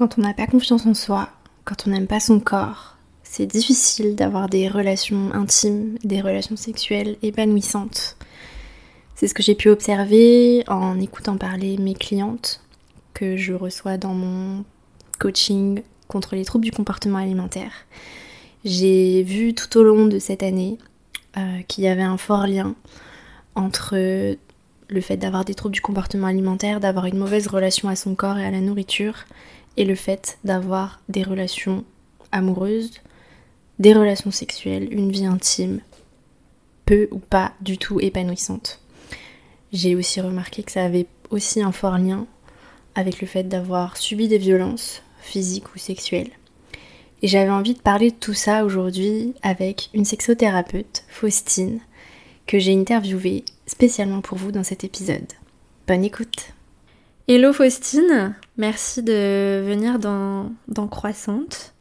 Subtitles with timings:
[0.00, 1.28] Quand on n'a pas confiance en soi,
[1.66, 7.18] quand on n'aime pas son corps, c'est difficile d'avoir des relations intimes, des relations sexuelles
[7.22, 8.16] épanouissantes.
[9.14, 12.62] C'est ce que j'ai pu observer en écoutant parler mes clientes
[13.12, 14.64] que je reçois dans mon
[15.18, 17.72] coaching contre les troubles du comportement alimentaire.
[18.64, 20.78] J'ai vu tout au long de cette année
[21.36, 22.74] euh, qu'il y avait un fort lien
[23.54, 23.98] entre
[24.90, 28.38] le fait d'avoir des troubles du comportement alimentaire, d'avoir une mauvaise relation à son corps
[28.38, 29.26] et à la nourriture,
[29.80, 31.86] et le fait d'avoir des relations
[32.32, 33.00] amoureuses,
[33.78, 35.80] des relations sexuelles, une vie intime,
[36.84, 38.78] peu ou pas du tout épanouissante.
[39.72, 42.26] J'ai aussi remarqué que ça avait aussi un fort lien
[42.94, 46.30] avec le fait d'avoir subi des violences physiques ou sexuelles.
[47.22, 51.80] Et j'avais envie de parler de tout ça aujourd'hui avec une sexothérapeute, Faustine,
[52.46, 55.32] que j'ai interviewée spécialement pour vous dans cet épisode.
[55.86, 56.52] Bonne écoute
[57.28, 61.74] Hello Faustine, merci de venir dans, dans Croissante.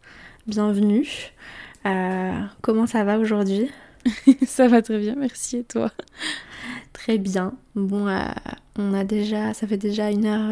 [0.47, 1.07] Bienvenue.
[1.85, 2.31] Euh,
[2.61, 3.71] comment ça va aujourd'hui?
[4.45, 5.91] Ça va très bien, merci et toi?
[6.93, 7.53] Très bien.
[7.75, 8.19] Bon, euh,
[8.77, 10.49] on a déjà, ça fait déjà une heure,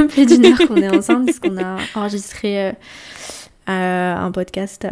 [0.00, 2.74] euh, plus d'une heure qu'on est ensemble puisqu'on a enregistré
[3.66, 4.86] un podcast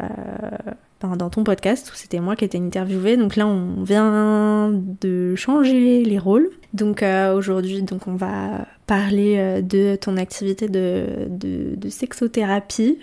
[1.03, 3.17] dans ton podcast où c'était moi qui étais interviewée.
[3.17, 6.51] Donc là, on vient de changer les rôles.
[6.73, 12.99] Donc euh, aujourd'hui, donc on va parler euh, de ton activité de, sexothérapie.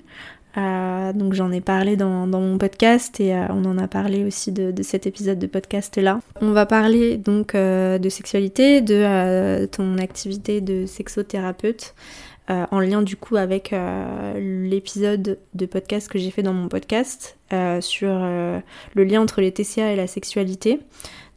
[0.56, 4.74] Euh, donc j'en ai parlé dans, mon podcast et on en a parlé aussi de,
[4.84, 6.20] cet épisode de podcast là.
[6.42, 11.96] On va parler donc de sexualité, de ton activité de sexothérapeute.
[12.50, 14.34] Euh, en lien du coup avec euh,
[14.68, 19.54] l'épisode de podcast que j'ai fait dans mon podcast euh, sur le lien entre les
[19.54, 20.82] TCA et la sexualité.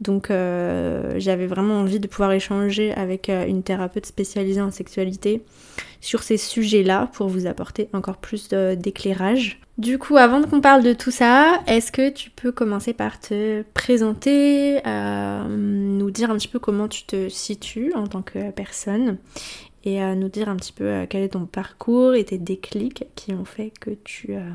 [0.01, 5.43] Donc j'avais vraiment envie de pouvoir échanger avec une thérapeute spécialisée en sexualité
[6.01, 9.59] sur ces sujets-là pour vous apporter encore plus d'éclairage.
[9.79, 13.63] Du coup, avant qu'on parle de tout ça, est-ce que tu peux commencer par te
[13.75, 19.17] présenter, nous dire un petit peu comment tu te situes en tant que personne
[19.87, 23.33] et nous dire un petit peu euh, quel est ton parcours et tes déclics qui
[23.33, 24.51] ont fait que tu euh,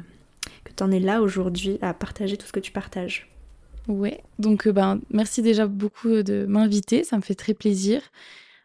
[0.66, 3.30] que en es là aujourd'hui à partager tout ce que tu partages?
[3.88, 8.02] Ouais, donc euh, ben, merci déjà beaucoup de m'inviter, ça me fait très plaisir.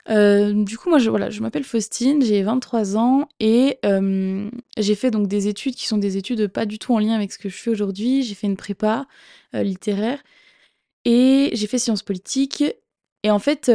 [0.09, 3.79] du coup, moi, je, voilà, je m'appelle Faustine, j'ai 23 ans et
[4.77, 7.33] j'ai fait donc des études qui sont des études pas du tout en lien avec
[7.33, 8.23] ce que je fais aujourd'hui.
[8.23, 9.07] J'ai fait une prépa
[9.53, 10.23] littéraire
[11.05, 12.63] et j'ai fait sciences politiques.
[13.25, 13.71] Et en fait,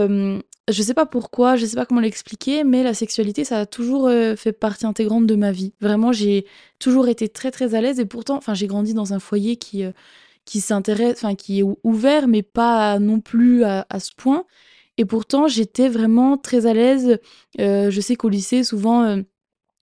[0.71, 4.07] je sais pas pourquoi, je sais pas comment l'expliquer, mais la sexualité, ça a toujours
[4.07, 5.73] euh, fait partie intégrante de ma vie.
[5.81, 6.45] Vraiment, j'ai
[6.79, 9.83] toujours été très très à l'aise et pourtant, enfin, j'ai grandi dans un foyer qui
[9.83, 9.91] euh,
[10.45, 14.45] qui s'intéresse, enfin, qui est ouvert, mais pas non plus à, ce point.
[14.97, 17.19] Et pourtant, j'étais vraiment très à l'aise.
[17.59, 19.21] Euh, je sais qu'au lycée, souvent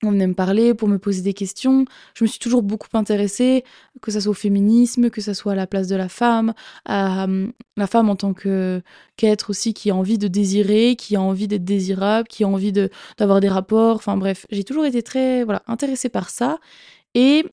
[0.03, 1.85] on venait me parler pour me poser des questions.
[2.13, 3.63] Je me suis toujours beaucoup intéressée,
[4.01, 6.53] que ce soit au féminisme, que ce soit à la place de la femme,
[6.85, 8.81] à hum, la femme en tant que
[9.17, 12.71] qu'être aussi qui a envie de désirer, qui a envie d'être désirable, qui a envie
[13.17, 13.97] d'avoir des rapports.
[13.97, 16.59] Enfin bref, j'ai toujours été très voilà intéressée par ça.
[17.15, 17.45] Et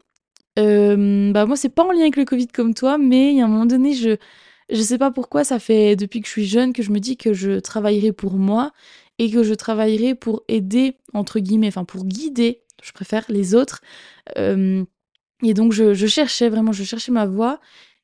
[0.59, 3.41] euh, bah moi c'est pas en lien avec le Covid comme toi, mais il y
[3.41, 4.17] a un moment donné je
[4.71, 7.17] je sais pas pourquoi ça fait depuis que je suis jeune que je me dis
[7.17, 8.73] que je travaillerai pour moi
[9.19, 13.81] et que je travaillerai pour aider, entre guillemets, enfin pour guider, je préfère, les autres.
[14.39, 14.85] Euh,
[15.43, 17.61] et donc je, cherchais vraiment, je cherchais ma voie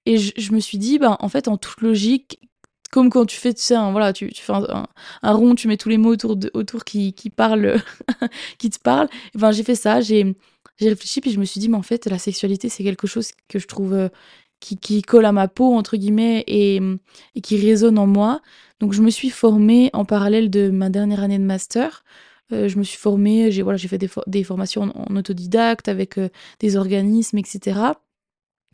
[0.07, 2.41] et je, me suis dit, bah, en fait, en toute logique,
[2.91, 5.99] comme quand tu fais, tu sais, voilà, tu, fais un, rond, tu mets tous les
[5.99, 7.77] mots autour, de, autour qui, qui parlent,
[8.59, 9.09] qui te parlent.
[9.35, 10.37] Et ben, j'ai fait ça, j'ai
[10.81, 13.59] réfléchi, puis je me suis dit, mais en fait, la sexualité, c'est quelque chose que
[13.59, 14.09] je trouve euh,
[14.61, 16.81] qui, colle à ma peau, entre guillemets, et,
[17.43, 18.41] qui résonne en moi.
[18.81, 22.05] Donc, je me suis formée en parallèle de ma dernière année de master.
[22.53, 26.29] Euh, je me suis formée, j'ai voilà, fait des, formations en, autodidacte avec euh,
[26.61, 27.81] des organismes, etc.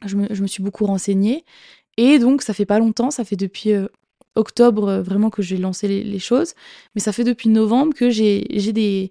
[0.04, 1.44] Je me, je me, suis beaucoup renseignée.
[1.96, 3.72] Et donc, ça fait pas longtemps, ça fait depuis
[4.36, 6.54] octobre vraiment que j'ai lancé les, les, choses.
[6.94, 9.10] Mais ça fait depuis novembre que j'ai des,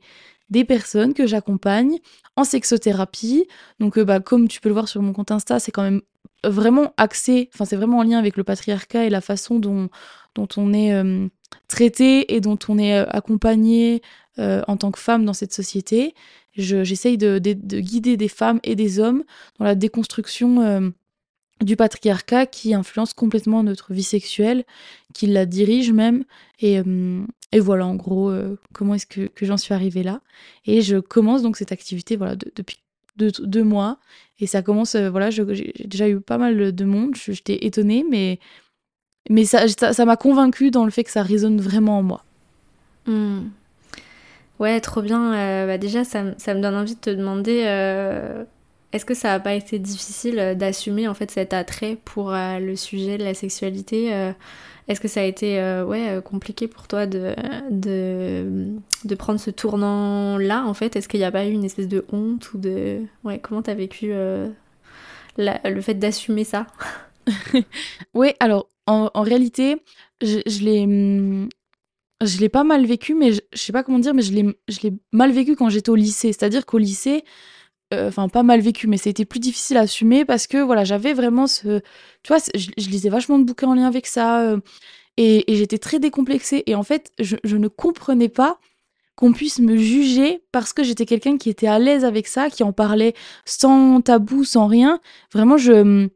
[0.50, 1.97] des personnes que j'accompagne
[2.35, 3.47] en sexothérapie.
[3.80, 6.01] Donc, bah, comme tu peux le voir sur mon compte Insta, c'est quand même
[6.44, 9.89] vraiment axé, enfin c'est vraiment en lien avec le patriarcat et la façon dont,
[10.36, 11.27] dont on est euh,
[11.68, 14.01] traité et dont on est euh, accompagné
[14.39, 16.13] euh, en tant que femme dans cette société.
[16.56, 19.24] J'essaye de, guider des femmes et des hommes
[19.60, 20.92] dans la déconstruction
[21.62, 24.66] du patriarcat qui influence complètement notre vie sexuelle,
[25.13, 26.24] qui la dirige même.
[26.60, 26.81] Et,
[27.51, 28.31] et voilà en gros
[28.73, 30.21] comment est-ce que, j'en suis arrivée là.
[30.65, 32.79] Et je commence donc cette activité voilà, depuis
[33.17, 33.97] deux, mois.
[34.39, 37.15] Et ça commence, euh, voilà, j'ai déjà eu pas mal de monde.
[37.15, 38.39] J'étais étonnée, mais,
[39.29, 42.23] mais ça m'a ça, m'a convaincue dans le fait que ça résonne vraiment en moi.
[43.05, 43.47] Hmm.
[44.59, 45.65] Ouais, trop bien.
[45.67, 47.59] bah déjà, ça, ça, me donne envie de te demander
[48.94, 53.17] est-ce que ça n'a pas été difficile d'assumer en fait cet attrait pour le sujet
[53.19, 54.33] de la sexualité
[54.88, 57.36] est-ce que ça a été euh, ouais, euh, compliqué pour toi de,
[57.69, 60.95] de, prendre ce tournant-là, en fait?
[60.95, 63.01] Est-ce qu'il n'y a pas eu une espèce de honte ou de...
[63.24, 64.48] Ouais, comment t'as vécu euh,
[65.38, 66.68] le fait d'assumer ça?
[68.13, 69.84] Oui, alors, en, en réalité,
[70.22, 70.84] je, je l'ai...
[70.84, 71.50] Hum,
[72.24, 74.94] je l'ai pas mal vécu, mais je, je sais pas comment dire, mais je l'ai
[75.12, 76.33] mal vécu quand j'étais au lycée.
[76.33, 77.24] C'est-à-dire qu'au lycée,
[77.94, 81.13] euh, enfin pas mal vécu, mais été plus difficile à assumer parce que voilà, j'avais
[81.13, 81.80] vraiment ce,
[82.24, 84.60] tu vois, je, lisais vachement de bouquins en lien avec ça euh,
[85.18, 88.60] et, j'étais très décomplexée et en fait, je ne comprenais pas
[89.16, 92.63] qu'on puisse me juger parce que j'étais quelqu'un qui était à l'aise avec ça, qui
[92.63, 95.01] en parlait sans tabou, sans rien.
[95.33, 96.07] Vraiment, je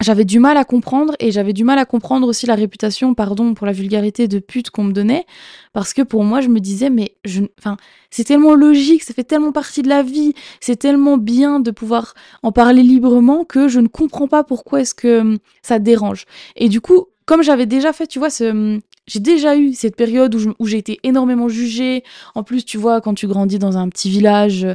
[0.00, 3.54] j'avais du mal à comprendre et j'avais du mal à comprendre aussi la réputation, pardon
[3.54, 5.24] pour la vulgarité de pute qu'on me donnait,
[5.72, 7.76] parce que pour moi je me disais mais je, enfin
[8.10, 12.14] c'est tellement logique, ça fait tellement partie de la vie, c'est tellement bien de pouvoir
[12.42, 16.24] en parler librement que je ne comprends pas pourquoi est-ce que hum, ça dérange.
[16.56, 19.96] Et du coup, comme j'avais déjà fait, tu vois, ce, hum, j'ai déjà eu cette
[19.96, 22.02] période où, où j'ai été énormément jugée.
[22.34, 24.66] En plus, tu vois, quand tu grandis dans un petit village,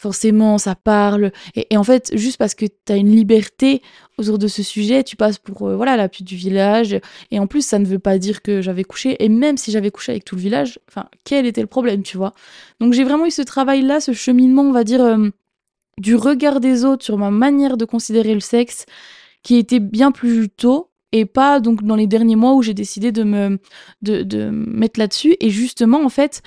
[0.00, 1.30] forcément, ça parle.
[1.54, 3.82] Et, en fait, juste parce que tu as une liberté
[4.16, 6.98] autour de ce sujet, tu passes pour euh, voilà la pute du village.
[7.30, 9.22] Et en plus, ça ne veut pas dire que j'avais couché.
[9.22, 12.16] Et même si j'avais couché avec tout le village, enfin, quel était le problème, tu
[12.16, 12.32] vois?
[12.80, 15.28] Donc j'ai vraiment eu ce travail-là, ce cheminement, on va dire, euh,
[15.98, 18.86] du regard des autres sur ma manière de considérer le sexe,
[19.42, 23.12] qui était bien plus tôt et pas donc dans les derniers mois où j'ai décidé
[23.12, 23.58] de me
[24.02, 26.42] de, de mettre là-dessus et justement en fait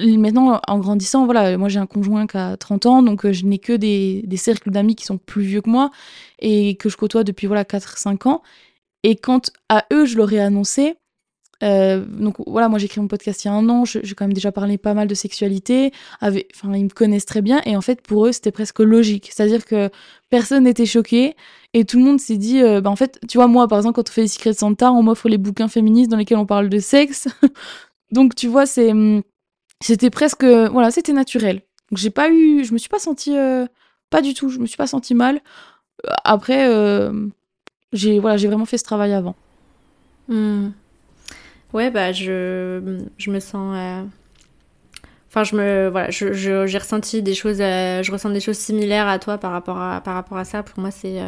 [0.00, 3.46] maintenant, en grandissant, voilà, moi j'ai un conjoint qui a 30 ans, donc euh, je
[3.46, 5.90] n'ai que des, des cercles d'amis qui sont plus vieux que moi
[6.38, 8.42] et que je côtoie depuis voilà 4-5 ans.
[9.02, 10.96] Et quand à eux je leur ai annoncé,
[11.62, 14.26] euh, donc voilà, moi j'ai créé mon podcast il y a un an, j'ai quand
[14.26, 17.80] même déjà parlé pas mal de sexualité, enfin ils me connaissent très bien et en
[17.80, 19.90] fait pour eux c'était presque logique, c'est-à-dire que
[20.28, 21.34] personne n'était choqué
[21.72, 23.94] et tout le monde s'est dit, euh, bah en fait tu vois moi par exemple
[23.94, 26.46] quand on fait les Secrets de Santa, on m'offre les bouquins féministes dans lesquels on
[26.46, 27.26] parle de sexe,
[28.12, 29.22] donc tu vois c'est hum,
[29.80, 31.62] c'était presque voilà c'était naturel.
[31.90, 33.66] Donc j'ai pas eu je me suis pas sentie euh,
[34.10, 35.40] pas du tout je me suis pas sentie mal.
[36.24, 37.28] Après euh,
[37.92, 39.34] j'ai voilà j'ai vraiment fait ce travail avant.
[40.28, 40.70] Hmm.
[41.72, 44.02] ouais bah je je me sens euh,
[45.28, 49.20] enfin je me voilà je, j'ai ressenti des choses je ressens des choses similaires à
[49.20, 50.62] toi par rapport à par rapport à ça.
[50.62, 51.20] Pour moi c'est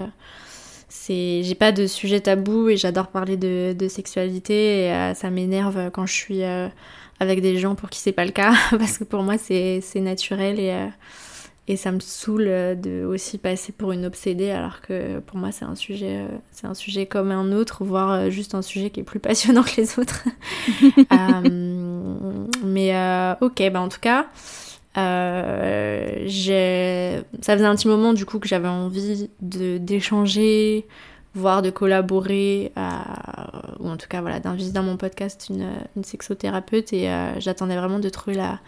[0.89, 5.91] c'est j'ai pas de sujet tabou et j'adore parler de, de sexualité et ça m'énerve
[5.93, 6.43] quand je suis
[7.21, 10.61] avec des gens pour qui c'est pas le cas, parce que pour moi c'est naturel
[10.61, 10.87] et, euh,
[11.69, 15.67] et ça me saoule de aussi passer pour une obsédée, alors que pour moi c'est
[15.67, 19.01] un sujet, euh, c'est un sujet comme un autre, voire euh, juste un sujet qui
[19.01, 20.25] est plus passionnant que les autres.
[22.65, 24.27] mais ok, bah en tout cas.
[24.97, 26.27] Euh,
[27.41, 30.87] ça faisait un petit moment du coup que j'avais envie de d'échanger
[31.35, 32.81] voire de collaborer, euh,
[33.81, 37.77] ou en tout cas voilà, d'inviter dans mon podcast une, une sexothérapeute et euh, j'attendais
[37.77, 38.59] vraiment de trouver la,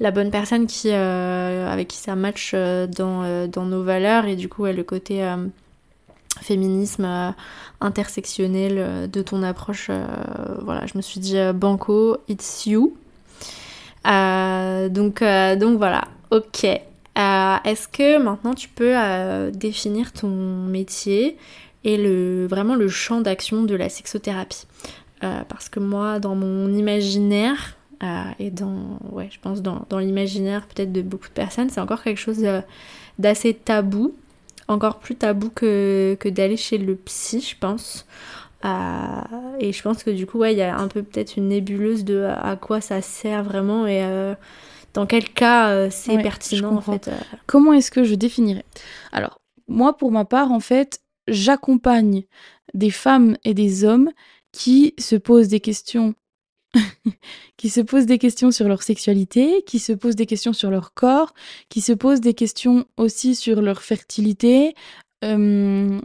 [0.00, 4.48] la bonne personne qui, euh, avec qui ça match dans, dans, nos valeurs et du
[4.48, 5.24] coup le côté
[6.40, 7.34] féminisme
[7.80, 9.90] intersectionnel de ton approche,
[10.60, 12.96] voilà, je me suis dit banco, it's you.
[14.04, 16.64] donc, donc voilà, ok.
[16.64, 18.94] Est-ce que maintenant tu peux
[19.52, 21.36] définir ton métier?
[21.84, 24.66] Et le, vraiment le champ d'action de la sexothérapie.
[25.24, 29.98] Euh, parce que moi, dans mon imaginaire, euh, et dans, ouais, je pense dans, dans
[29.98, 32.60] l'imaginaire peut-être de beaucoup de personnes, c'est encore quelque chose euh,
[33.18, 34.14] d'assez tabou,
[34.66, 38.06] encore plus tabou que, que d'aller chez le psy, je pense.
[39.60, 42.04] et je pense que du coup, ouais, il y a un peu peut-être une nébuleuse
[42.04, 44.02] de à quoi ça sert vraiment et
[44.94, 47.10] dans quel cas c'est pertinent en fait.
[47.46, 48.64] Comment est-ce que je définirais?
[49.10, 52.24] Alors, moi, pour ma part, en fait, j'accompagne
[52.74, 54.10] des femmes et des hommes
[54.52, 56.14] qui se posent des questions
[57.56, 60.94] qui se posent des questions sur leur sexualité, qui se posent des questions sur leur
[60.94, 61.34] corps,
[61.68, 64.74] qui se posent des questions aussi sur leur fertilité.
[65.24, 66.00] Euh,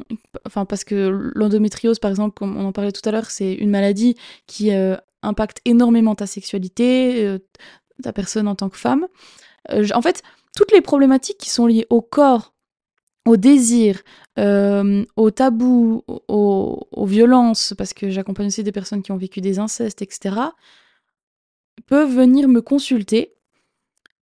[0.53, 4.15] parce que l'endométriose, par exemple, comme on en parlait tout à l'heure, c'est une maladie
[4.45, 7.39] qui euh, impacte énormément ta sexualité, euh,
[8.03, 9.07] ta personne en tant que femme.
[9.71, 10.21] en fait,
[10.55, 12.53] toutes les problématiques qui sont liées au corps,
[13.27, 14.01] au désir,
[14.39, 19.59] euh, au tabou, aux, violences, parce que j'accompagne aussi des personnes qui ont vécu des
[19.59, 20.35] incestes, etc.,
[21.85, 23.33] peuvent venir me consulter.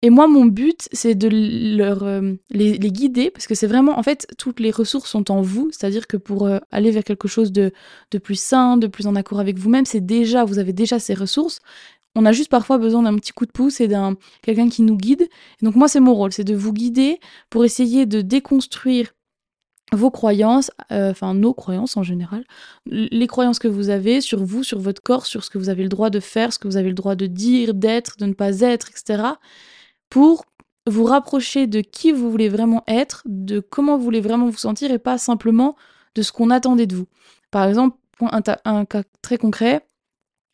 [0.02, 1.28] Et moi, mon but, c'est de
[1.76, 5.40] leur, euh, les, guider, parce que c'est vraiment, en fait, toutes les ressources sont en
[5.40, 7.72] vous, c'est-à-dire que pour euh, aller vers quelque chose de,
[8.10, 11.14] de plus sain, de plus en accord avec vous-même, c'est déjà, vous avez déjà ces
[11.14, 11.60] ressources.
[12.14, 14.96] On a juste parfois besoin d'un petit coup de pouce et d'un quelqu'un qui nous
[14.96, 15.28] guide.
[15.62, 19.12] donc moi, c'est mon rôle, c'est de vous guider pour essayer de déconstruire
[19.92, 22.44] vos croyances, euh, enfin nos croyances en général,
[22.86, 25.82] les croyances que vous avez sur vous, sur votre corps, sur ce que vous avez
[25.82, 28.32] le droit de faire, ce que vous avez le droit de dire, d'être, de ne
[28.32, 29.22] pas être, etc.
[30.08, 30.44] Pour
[30.86, 34.90] vous rapprocher de qui vous voulez vraiment être, de comment vous voulez vraiment vous sentir
[34.90, 35.76] et pas simplement
[36.14, 37.06] de ce qu'on attendait de vous.
[37.50, 39.86] Par exemple, un, un cas très concret,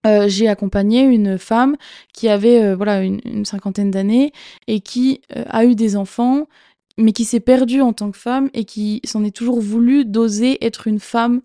[0.07, 1.76] euh, j'ai accompagné une femme
[2.14, 4.33] qui avait euh, voilà une, cinquantaine d'années
[4.66, 6.49] et qui euh, a eu des enfants,
[6.97, 10.64] mais qui s'est perdue en tant que femme et qui s'en est toujours voulu d'oser
[10.64, 11.42] être une femme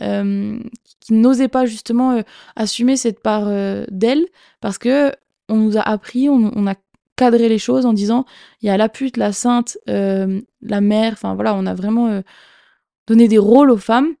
[0.00, 2.22] qui n'osait pas justement
[2.54, 3.50] assumer cette part
[3.90, 4.26] d'elle
[4.60, 5.10] parce que
[5.48, 6.76] on nous a appris, on, on, a
[7.16, 8.24] cadré les choses en disant
[8.62, 12.22] il y a la pute, la sainte, la mère, enfin voilà, on a vraiment
[13.08, 14.14] donné des rôles aux femmes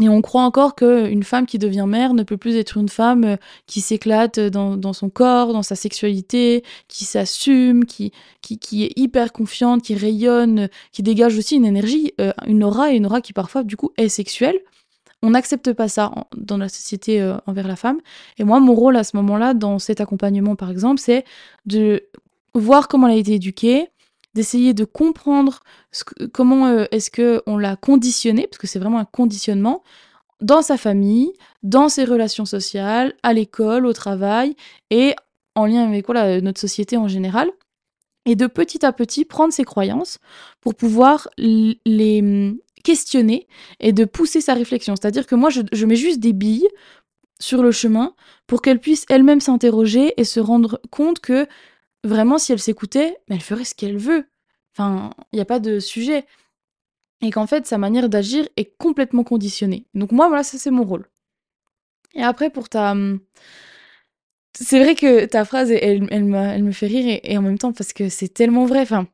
[0.00, 3.24] et on croit encore qu'une femme qui devient mère ne peut plus être une femme
[3.24, 9.32] euh, qui s'éclate dans, son corps, dans sa sexualité, qui s'assume, qui, qui, est hyper
[9.32, 13.34] confiante, qui rayonne, qui dégage aussi une énergie, euh, une aura, et une aura qui
[13.34, 14.58] parfois du coup est sexuelle.
[15.22, 18.00] On n'accepte pas ça dans la société euh, envers la femme.
[18.38, 21.24] Et moi, mon rôle à ce moment-là, dans cet accompagnement par exemple, c'est
[21.66, 22.08] de
[22.54, 23.88] voir comment elle a été éduquée,
[24.34, 25.60] d'essayer de comprendre
[26.32, 29.82] comment euh, est-ce que on l'a conditionné, parce que c'est vraiment un conditionnement,
[30.40, 34.56] dans sa famille, dans ses relations sociales, à l'école, au travail,
[34.90, 35.14] et
[35.54, 37.50] en lien avec voilà, notre société en général,
[38.24, 40.18] et de petit à petit prendre ses croyances
[40.60, 43.46] pour pouvoir les hum, questionner
[43.80, 44.94] et de pousser sa réflexion.
[44.96, 46.68] C'est-à-dire que moi, je mets juste des billes
[47.42, 48.14] sur le chemin
[48.46, 51.46] pour qu'elle puisse elle-même s'interroger et se rendre compte que
[52.04, 54.26] vraiment, si elle s'écoutait, elle ferait ce qu'elle veut.
[54.74, 56.24] Enfin, il n'y a pas de sujet.
[57.20, 59.86] Et qu'en fait, sa manière d'agir est complètement conditionnée.
[59.94, 61.08] Donc moi, voilà, ça c'est mon rôle.
[62.14, 62.92] Et après, pour ta...
[62.92, 63.20] Hum,
[64.54, 67.92] c'est vrai que ta phrase, elle, elle, me, fait rire et, en même temps, parce
[67.92, 68.80] que c'est tellement vrai.
[68.80, 69.06] Enfin,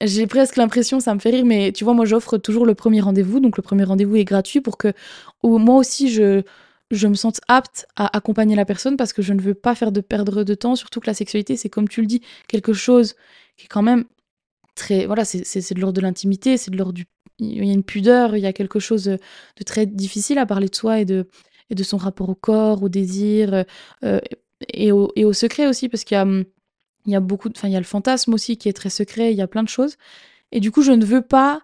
[0.00, 3.00] j'ai presque l'impression, ça me fait rire, mais tu vois, moi, j'offre toujours le premier
[3.00, 3.40] rendez-vous.
[3.40, 4.92] Donc, le premier rendez-vous est gratuit pour que
[5.44, 6.42] moi aussi, je,
[6.90, 9.92] je me sente apte à accompagner la personne parce que je ne veux pas faire
[9.92, 13.14] de perdre de temps, surtout que la sexualité, c'est comme tu le dis, quelque chose
[13.56, 14.04] qui est quand même
[14.74, 15.06] très.
[15.06, 17.06] Voilà, c'est de l'ordre de l'intimité, c'est de l'ordre du.
[17.40, 19.18] Il y a une pudeur, il y a quelque chose de
[19.66, 21.28] très difficile à parler de soi et de,
[21.68, 23.64] et de son rapport au corps, au désir
[24.04, 24.20] euh,
[24.72, 27.48] et, au, et, au, secret aussi, parce qu'il y a, il y a beaucoup.
[27.48, 29.64] Enfin, il y a le fantasme aussi qui est très secret, il y a plein
[29.64, 29.96] de choses.
[30.52, 31.62] Et du coup, je ne veux pas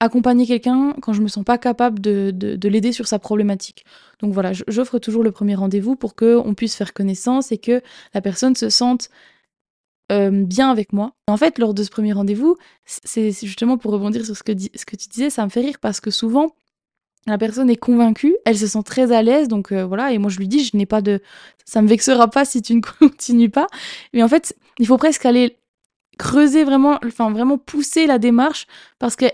[0.00, 3.84] accompagner quelqu'un quand je me sens pas capable de, de, l'aider sur sa problématique.
[4.20, 8.20] Donc voilà, j'offre toujours le premier rendez-vous pour qu'on puisse faire connaissance et que la
[8.20, 9.08] personne se sente
[10.12, 11.14] euh, bien avec moi.
[11.26, 14.84] En fait, lors de ce premier rendez-vous, c'est justement pour rebondir sur ce que, ce
[14.84, 16.54] que tu disais, ça me fait rire parce que souvent,
[17.26, 20.30] la personne est convaincue, elle se sent très à l'aise, donc euh, voilà, et moi
[20.30, 21.20] je lui dis, je n'ai pas de...
[21.64, 23.66] Ça me vexera pas si tu ne continues pas.
[24.12, 25.56] Mais en fait, il faut presque aller
[26.18, 28.66] creuser vraiment, enfin vraiment pousser la démarche
[28.98, 29.26] parce que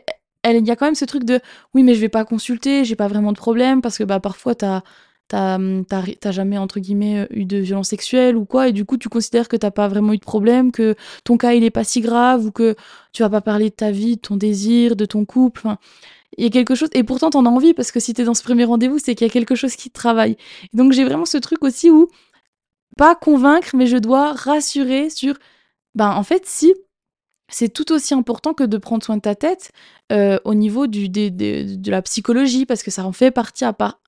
[0.44, 1.40] il y a quand même ce truc de
[1.75, 4.54] oui mais je vais pas consulter, j'ai pas vraiment de problème parce que bah parfois
[4.54, 4.82] t'as
[5.28, 9.08] t'as jamais entre guillemets euh, eu de violence sexuelle ou quoi et du coup tu
[9.08, 10.94] considères que t'as pas vraiment eu de problème, que
[11.25, 12.76] ton cas il est pas si grave ou que
[13.12, 15.68] tu vas pas parler de ta vie, de ton désir, de ton couple.
[16.38, 18.34] Il y a quelque chose et pourtant t'en as envie parce que si t'es dans
[18.34, 20.37] ce premier rendez-vous c'est qu'il y a quelque chose qui travaille.
[20.75, 22.08] Donc j'ai vraiment ce truc aussi où
[22.99, 25.34] pas convaincre mais je dois rassurer sur
[25.94, 26.75] ben en fait si
[27.52, 29.73] c'est tout aussi important que de prendre soin de ta tête
[30.11, 34.00] euh, au niveau du, de la psychologie, parce que ça en fait partie à part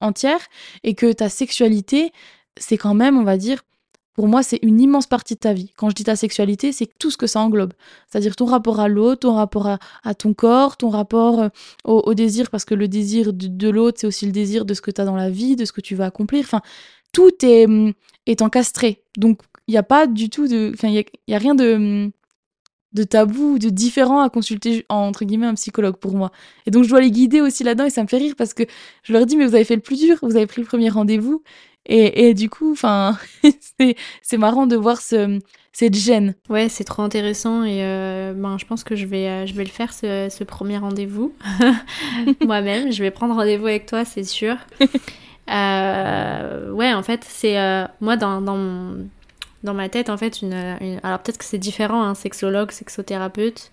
[0.00, 0.40] entière,
[0.84, 2.12] et que ta sexualité,
[2.56, 3.62] c'est quand même, on va dire,
[4.14, 5.72] pour moi, c'est une immense partie de ta vie.
[5.76, 7.72] Quand je dis ta sexualité, c'est tout ce que ça englobe.
[8.08, 11.48] C'est-à-dire ton rapport à l'autre, ton rapport à, ton corps, ton rapport euh,
[11.84, 14.90] au, désir, parce que le désir de, l'autre, c'est aussi le désir de ce que
[14.90, 16.40] tu as dans la vie, de ce que tu veux accomplir.
[16.40, 16.62] Enfin,
[17.12, 17.92] tout est, hum,
[18.26, 19.04] est encastré.
[19.16, 20.72] Donc, il n'y a pas du tout de.
[20.74, 22.10] Enfin, il n'y a, rien de hum,
[22.92, 26.30] de tabou, de différent à consulter entre guillemets un psychologue pour moi.
[26.66, 28.62] Et donc je dois les guider aussi là-dedans et ça me fait rire parce que
[29.02, 30.88] je leur dis mais vous avez fait le plus dur, vous avez pris le premier
[30.88, 31.42] rendez-vous
[31.90, 33.16] et, du coup enfin
[34.22, 35.38] c'est marrant de voir ce,
[35.72, 36.34] cette gêne.
[36.48, 39.64] Ouais c'est trop intéressant et euh, ben je pense que je vais euh, je vais
[39.64, 41.34] le faire ce, premier rendez-vous
[42.44, 42.92] moi-même.
[42.92, 44.56] Je vais prendre rendez-vous avec toi c'est sûr.
[45.50, 47.56] Euh, ouais en fait c'est
[48.02, 49.08] moi dans, dans mon
[49.62, 50.54] dans ma tête, en fait, une,
[51.02, 53.70] alors peut-être que c'est différent, hein, sexologue, sexothérapeute,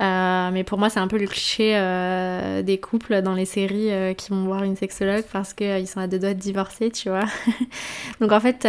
[0.00, 3.92] euh, mais pour moi, c'est un peu le cliché euh, des couples dans les séries
[3.92, 7.10] euh, qui vont voir une sexologue parce qu'ils sont à deux doigts de divorcer, tu
[7.10, 7.26] vois.
[8.20, 8.66] donc, en fait,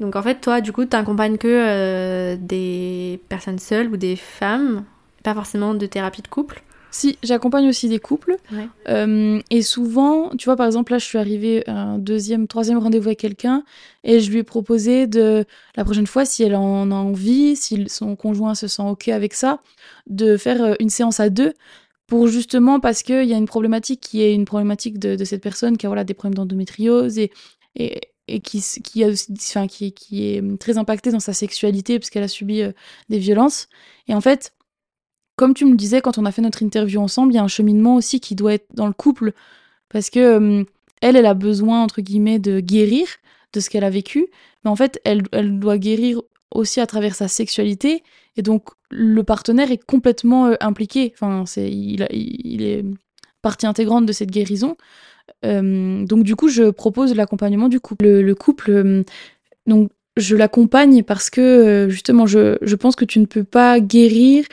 [0.00, 4.84] donc, en fait, toi, du coup, tu n'accompagnes que des personnes seules ou des femmes,
[5.22, 8.36] pas forcément de thérapie de couple Si, j'accompagne aussi des couples.
[8.88, 12.78] Euh, et souvent, tu vois, par exemple, là, je suis arrivée à un deuxième, troisième
[12.78, 13.62] rendez-vous avec quelqu'un
[14.04, 15.44] et je lui ai proposé de,
[15.76, 19.34] la prochaine fois, si elle en a envie, si son conjoint se sent OK avec
[19.34, 19.60] ça,
[20.06, 21.52] de faire euh, une séance à deux
[22.06, 25.76] pour justement parce qu'il y a une problématique qui est une problématique de, cette personne
[25.76, 27.30] qui a voilà, des problèmes d'endométriose et,
[27.76, 32.08] et, et qui, qui, a, enfin, qui, qui est très impactée dans sa sexualité parce
[32.08, 32.72] qu'elle a subi euh,
[33.10, 33.68] des violences.
[34.08, 34.54] Et en fait,
[35.38, 37.48] comme tu me disais quand on a fait notre interview ensemble, il y a un
[37.48, 39.32] cheminement aussi qui doit être dans le couple
[39.88, 40.64] parce que euh,
[41.00, 43.06] elle, elle a besoin entre guillemets de guérir
[43.52, 44.26] de ce qu'elle a vécu,
[44.64, 48.02] mais en fait, elle, elle doit guérir aussi à travers sa sexualité
[48.36, 51.12] et donc le partenaire est complètement euh, impliqué.
[51.14, 52.84] Enfin, c'est il, est
[53.40, 54.76] partie intégrante de cette guérison.
[55.44, 58.08] Euh, donc du coup, je propose l'accompagnement du couple.
[58.08, 59.04] Le, couple,
[59.68, 64.44] donc je l'accompagne parce que justement, je, je pense que tu ne peux pas guérir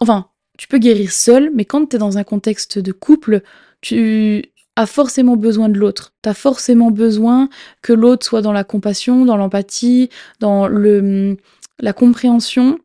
[0.00, 0.28] Enfin,
[0.58, 3.42] tu peux guérir seul, mais quand tu es dans un contexte de couple,
[3.80, 4.44] tu
[4.76, 6.14] as forcément besoin de l'autre.
[6.22, 7.48] Tu as forcément besoin
[7.82, 11.36] que l'autre soit dans la compassion, dans l'empathie, dans le,
[11.78, 12.78] la compréhension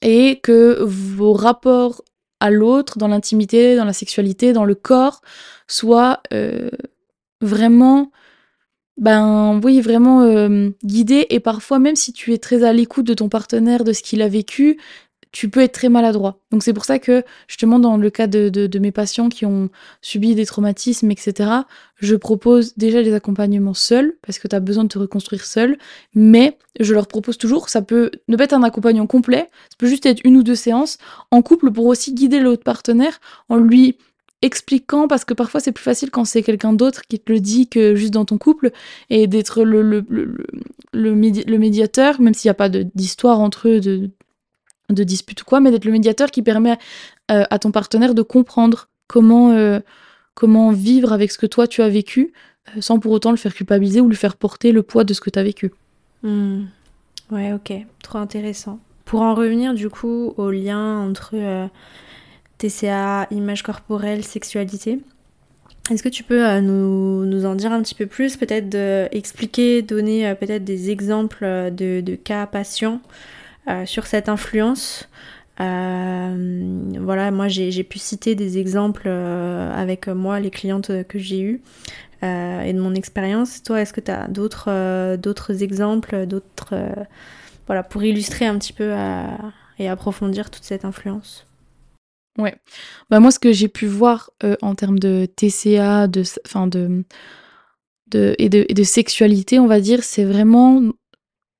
[0.00, 2.02] et que vos rapports
[2.40, 5.22] à l'autre, dans l'intimité, dans la sexualité, dans le corps,
[5.66, 6.70] soient euh,
[7.40, 8.10] vraiment
[8.96, 13.14] ben oui, vraiment euh, guidés et parfois même si tu es très à l'écoute de
[13.14, 14.78] ton partenaire, de ce qu'il a vécu,
[15.32, 16.40] tu peux être très maladroit.
[16.50, 19.68] Donc c'est pour ça que justement dans le cas de, de, mes patients qui ont
[20.00, 21.50] subi des traumatismes, etc.,
[21.96, 25.78] je propose déjà des accompagnements seuls, parce que tu as besoin de te reconstruire seul,
[26.14, 29.88] mais je leur propose toujours, ça peut ne pas être un accompagnement complet, ça peut
[29.88, 30.98] juste être une ou deux séances
[31.30, 33.96] en couple pour aussi guider l'autre partenaire en lui
[34.40, 37.68] expliquant, parce que parfois c'est plus facile quand c'est quelqu'un d'autre qui te le dit
[37.68, 38.70] que juste dans ton couple,
[39.10, 40.36] et d'être le, le, le,
[40.92, 44.10] le, médiateur, même s'il n'y a pas d'histoire entre eux, de,
[44.90, 46.78] de dispute ou quoi, mais d'être le médiateur qui permet
[47.30, 49.80] euh, à ton partenaire de comprendre comment, euh,
[50.34, 52.32] comment vivre avec ce que toi tu as vécu,
[52.68, 55.20] euh, sans pour autant le faire culpabiliser ou lui faire porter le poids de ce
[55.20, 55.72] que tu as vécu.
[56.22, 56.64] Hmm.
[57.30, 58.80] Ouais, ok, trop intéressant.
[59.04, 61.34] Pour en revenir du coup au lien entre
[62.58, 64.98] TCA, image corporelle, sexualité,
[65.90, 68.76] est-ce que tu peux nous, nous, en dire un petit peu plus, peut-être
[69.14, 73.00] expliquer, donner peut-être des exemples de, de cas patients
[73.68, 75.08] euh, sur cette influence.
[75.60, 81.40] Euh, voilà, moi j'ai pu citer des exemples euh, avec moi, les clientes que j'ai
[81.40, 81.60] eues
[82.22, 83.62] et de mon expérience.
[83.62, 86.74] Toi, est-ce que tu as d'autres exemples, d'autres
[87.66, 88.92] voilà, pour illustrer un petit peu
[89.78, 91.46] et approfondir toute cette influence?
[92.38, 92.56] Ouais.
[93.10, 94.30] Bah moi, ce que j'ai pu voir
[94.62, 97.04] en termes de TCA, de, enfin de,
[98.08, 100.82] de, et de sexualité, on va dire, c'est vraiment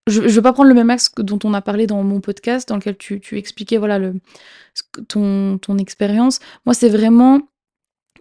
[0.08, 2.68] je, ne veux pas prendre le même axe dont on a parlé dans mon podcast,
[2.68, 4.00] dans lequel tu, expliquais voilà
[5.08, 6.40] ton, expérience.
[6.66, 7.40] Moi, c'est vraiment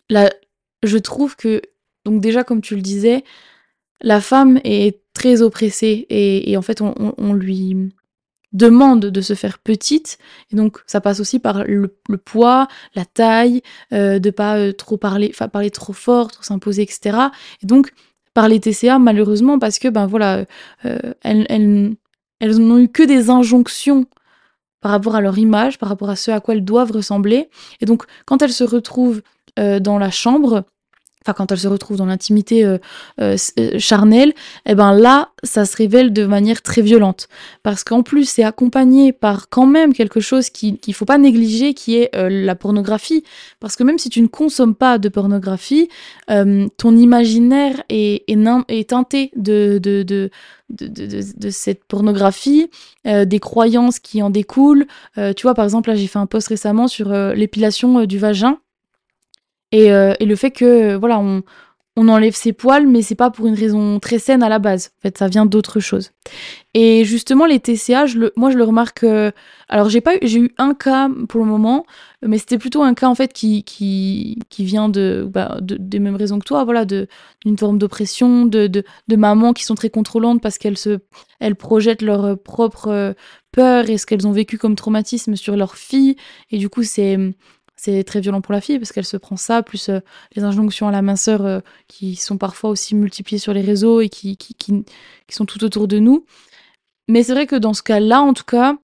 [0.10, 0.30] la,
[0.84, 1.62] je trouve que
[2.06, 3.23] donc déjà comme tu le disais,
[4.02, 7.76] la femme est très oppressée et, en fait on, lui
[8.54, 10.17] demande de se faire petite
[10.52, 11.89] et donc ça passe aussi par le,
[12.23, 13.62] poids, la taille,
[13.93, 17.17] euh, de pas euh, trop parler, parler trop fort, trop s'imposer, etc.
[17.62, 17.91] Et donc
[18.38, 20.45] par les TCA malheureusement parce que ben voilà
[20.86, 21.47] euh, elles,
[22.39, 24.06] elles, n'ont eu que des injonctions
[24.80, 27.50] par rapport à leur image, par rapport à ce à quoi elles doivent ressembler.
[27.82, 29.23] Et donc quand elles se retrouvent
[29.58, 30.65] euh, dans la chambre,
[31.33, 32.77] quand elles se retrouvent dans l'intimité euh,
[33.21, 34.33] euh, euh, charnelle,
[34.65, 37.27] eh ben là, ça se révèle de manière très violente.
[37.63, 41.73] Parce qu'en plus, c'est accompagné par quand même quelque chose qu'il ne faut pas négliger,
[41.73, 43.23] qui est la pornographie.
[43.59, 45.89] Parce que même si tu ne consommes pas de pornographie,
[46.27, 50.29] ton imaginaire est, est, teinté de, de, de
[50.69, 52.69] de, cette pornographie,
[53.05, 54.85] des croyances qui en découlent.
[55.15, 58.59] tu vois, par exemple, là, j'ai fait un post récemment sur l'épilation du vagin.
[59.75, 61.43] Euh, et, le fait que, voilà, on,
[61.97, 64.91] on enlève ses poils, mais c'est pas pour une raison très saine à la base.
[64.99, 66.12] En fait, ça vient d'autre chose.
[66.75, 69.03] Et justement, les TCA, le, moi, je le remarque.
[69.03, 69.32] Euh,
[69.67, 71.88] alors, j'ai pas, j'ai eu un cas pour le moment,
[72.21, 76.15] mais c'était plutôt un cas en fait qui qui, qui vient de, bah, des mêmes
[76.15, 77.08] raisons que toi, voilà, de
[77.43, 80.99] d'une forme d'oppression, de, de, de mamans qui sont très contrôlantes parce qu'elles se,
[81.39, 83.15] elles projettent leur propre
[83.51, 86.15] peur et ce qu'elles ont vécu comme traumatisme sur leur fille,
[86.51, 87.17] et du coup, c'est
[87.77, 89.99] c'est très violent pour la fille parce qu'elle se prend ça, plus euh,
[90.35, 94.09] les injonctions à la minceur euh, qui sont parfois aussi multipliées sur les réseaux et
[94.09, 94.83] qui, qui, qui,
[95.29, 96.25] sont tout autour de nous.
[97.07, 98.75] Mais c'est vrai que dans ce cas-là, en tout cas,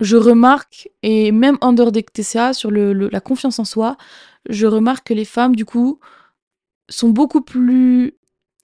[0.00, 3.96] je remarque, et même en dehors des TCA, sur le, la confiance en soi,
[4.48, 6.00] je remarque que les femmes, du coup,
[6.88, 8.14] sont beaucoup plus.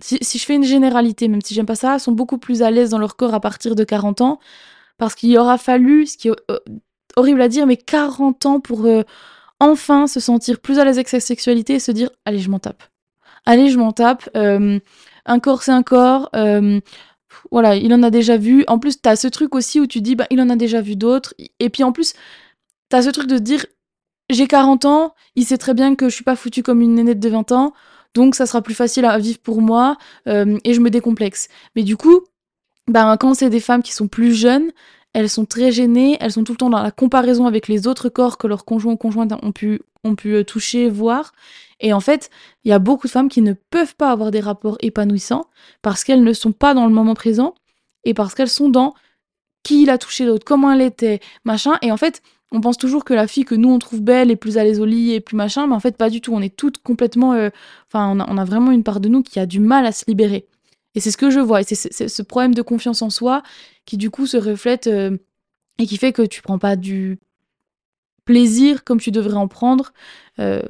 [0.00, 2.70] Si, si je fais une généralité, même si j'aime pas ça, sont beaucoup plus à
[2.70, 4.40] l'aise dans leur corps à partir de 40 ans,
[4.96, 6.58] parce qu'il aura fallu, ce qui est euh,
[7.16, 8.86] horrible à dire, mais 40 ans pour
[9.64, 12.58] enfin se sentir plus à l'aise avec sa sexualité et se dire allez je m'en
[12.58, 12.82] tape.
[13.46, 14.78] Allez je m'en tape euh,
[15.26, 16.80] un corps c'est un corps euh,
[17.50, 18.64] voilà il en a déjà vu.
[18.68, 20.96] En plus t'as ce truc aussi où tu dis bah il en a déjà vu
[20.96, 21.34] d'autres.
[21.60, 22.14] Et puis en plus
[22.88, 23.66] t'as ce truc de dire
[24.30, 27.20] j'ai 40 ans il sait très bien que je suis pas foutue comme une nénette
[27.20, 27.74] de 20 ans
[28.14, 29.96] donc ça sera plus facile à vivre pour moi
[30.28, 31.48] euh, et je me décomplexe.
[31.76, 32.20] Mais du coup
[32.86, 34.70] ben, quand c'est des femmes qui sont plus jeunes,
[35.14, 38.08] elles sont très gênées, elles sont tout le temps dans la comparaison avec les autres
[38.08, 39.80] corps que leurs conjoints ou conjointes ont pu,
[40.26, 41.32] euh, toucher, voir.
[41.80, 42.30] Et en fait,
[42.64, 45.46] il y a beaucoup de femmes qui ne peuvent pas avoir des rapports épanouissants
[45.82, 47.54] parce qu'elles ne sont pas dans le moment présent
[48.04, 48.94] et parce qu'elles sont dans
[49.62, 51.78] qui l'a touché l'autre, comment elle était, machin.
[51.80, 52.20] Et en fait,
[52.52, 54.80] on pense toujours que la fille que nous on trouve belle est plus à l'aise
[54.80, 56.34] au lit et plus machin, mais en fait pas du tout.
[56.34, 57.50] On est toutes complètement, euh,
[57.88, 60.46] enfin on, a, vraiment une part de nous qui a du mal à se libérer.
[60.94, 61.60] Et c'est ce que je vois.
[61.60, 63.42] Et c'est ce problème de confiance en soi
[63.84, 65.16] qui, du coup, se reflète euh,
[65.78, 67.18] et qui fait que tu prends pas du
[68.24, 69.92] plaisir comme tu devrais en prendre
[70.38, 70.62] euh,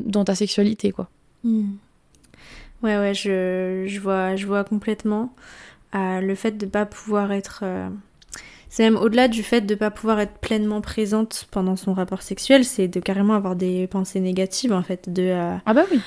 [0.00, 1.08] dans ta sexualité, quoi.
[1.44, 1.72] Hmm.
[2.82, 5.34] Ouais, ouais, je, je, vois, je vois complètement.
[5.94, 7.64] Euh, le fait de pas pouvoir être.
[8.68, 12.64] C'est même au-delà du fait de pas pouvoir être pleinement présente pendant son rapport sexuel,
[12.64, 15.12] c'est de carrément avoir des pensées négatives, en fait.
[15.12, 15.30] De,
[15.64, 16.00] ah bah oui.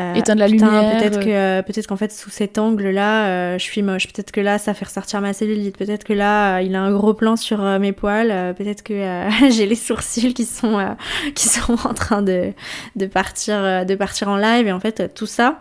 [0.00, 0.96] Euh, Éteindre la lumière.
[0.96, 4.06] Peut-être que euh, peut-être qu'en fait sous cet angle-là, euh, je suis moche.
[4.06, 5.76] Peut-être que là, ça fait ressortir ma cellulite.
[5.76, 8.54] Peut-être que là, il a un gros plan sur mes poils.
[8.54, 10.96] peut-être que j'ai les sourcils qui sont
[11.34, 12.52] qui sont en train de
[12.96, 14.66] de partir de partir en live.
[14.66, 15.60] Et en fait, tout ça,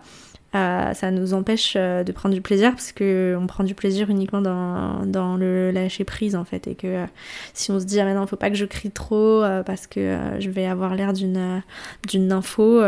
[0.53, 5.05] ça nous empêche de prendre du plaisir parce que on prend du plaisir uniquement dans,
[5.05, 7.05] dans le lâcher prise en fait et que
[7.53, 10.49] si on se dit ah maintenant faut pas que je crie trop parce que je
[10.49, 11.61] vais avoir l'air d'une
[12.07, 12.81] d'une info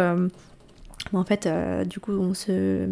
[1.12, 2.88] en fait, euh, du coup, on se...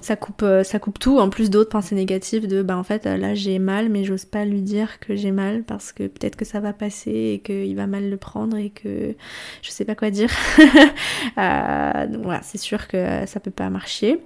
[0.00, 3.06] ça, coupe, euh, ça coupe tout, en plus d'autres pensées négatives de bah en fait
[3.06, 6.44] là j'ai mal mais j'ose pas lui dire que j'ai mal parce que peut-être que
[6.44, 9.14] ça va passer et qu'il va mal le prendre et que
[9.62, 10.30] je sais pas quoi dire.
[11.38, 14.20] euh, donc voilà, c'est sûr que ça peut pas marcher.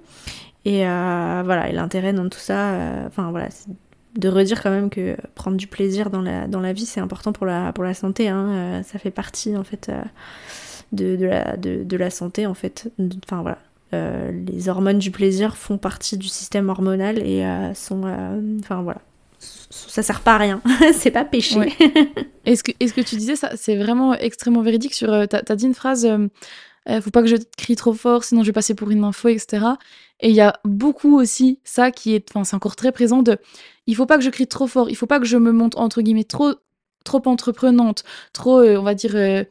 [0.65, 3.47] Et voilà, et l'intérêt dans tout ça, enfin voilà,
[4.17, 7.31] de redire quand même que prendre du plaisir dans la, dans la vie c'est important
[7.31, 9.89] pour la, pour la santé, hein, ça fait partie en fait
[10.91, 12.91] de, de, la, de, de, la santé en fait.
[13.25, 13.59] Enfin voilà.
[13.93, 18.01] Euh, les hormones du plaisir font partie du système hormonal et euh, sont.
[18.05, 19.01] Euh, enfin voilà.
[19.39, 20.61] Ça sert pas à rien,
[20.93, 21.73] c'est pas péché.
[22.45, 24.93] Est-ce que, est que tu disais ça C'est vraiment extrêmement véridique.
[24.93, 26.07] sur T'as as dit une phrase
[27.01, 29.65] faut pas que je crie trop fort, sinon je vais passer pour une info, etc.
[30.21, 33.37] Et il y a beaucoup aussi ça qui est, enfin c'est encore très présent de,
[33.87, 35.77] il faut pas que je crie trop fort, il faut pas que je me monte
[35.77, 36.53] entre guillemets trop,
[37.03, 39.43] trop entreprenante, trop, on va dire, euh,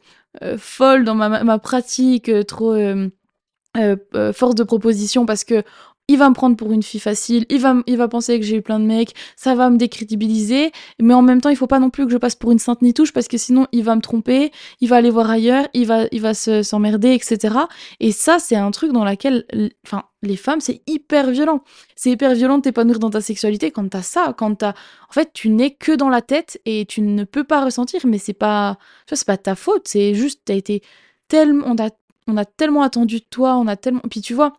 [0.57, 5.63] folle dans ma, ma pratique, euh, trop euh, force de proposition parce que
[6.07, 8.57] il va me prendre pour une fille facile, il va, il va penser que j'ai
[8.57, 11.79] eu plein de mecs, ça va me décrédibiliser, mais en même temps, il faut pas
[11.79, 14.01] non plus que je passe pour une sainte nitouche parce que sinon, il va me
[14.01, 17.55] tromper, il va aller voir ailleurs, il va, il va s'emmerder, etc.
[17.99, 19.45] Et ça, c'est un truc dans lequel,
[19.85, 21.61] enfin, les femmes, c'est hyper violent.
[21.95, 24.73] C'est hyper violent de t'épanouir dans ta sexualité quand t'as ça, quand t'as,
[25.09, 28.17] en fait, tu n'es que dans la tête et tu ne peux pas ressentir, mais
[28.17, 28.77] c'est pas,
[29.11, 30.81] c'est pas ta faute, c'est juste, t'as été
[31.27, 31.89] tellement, on a,
[32.27, 34.53] on a tellement attendu de toi, on a tellement, puis tu vois,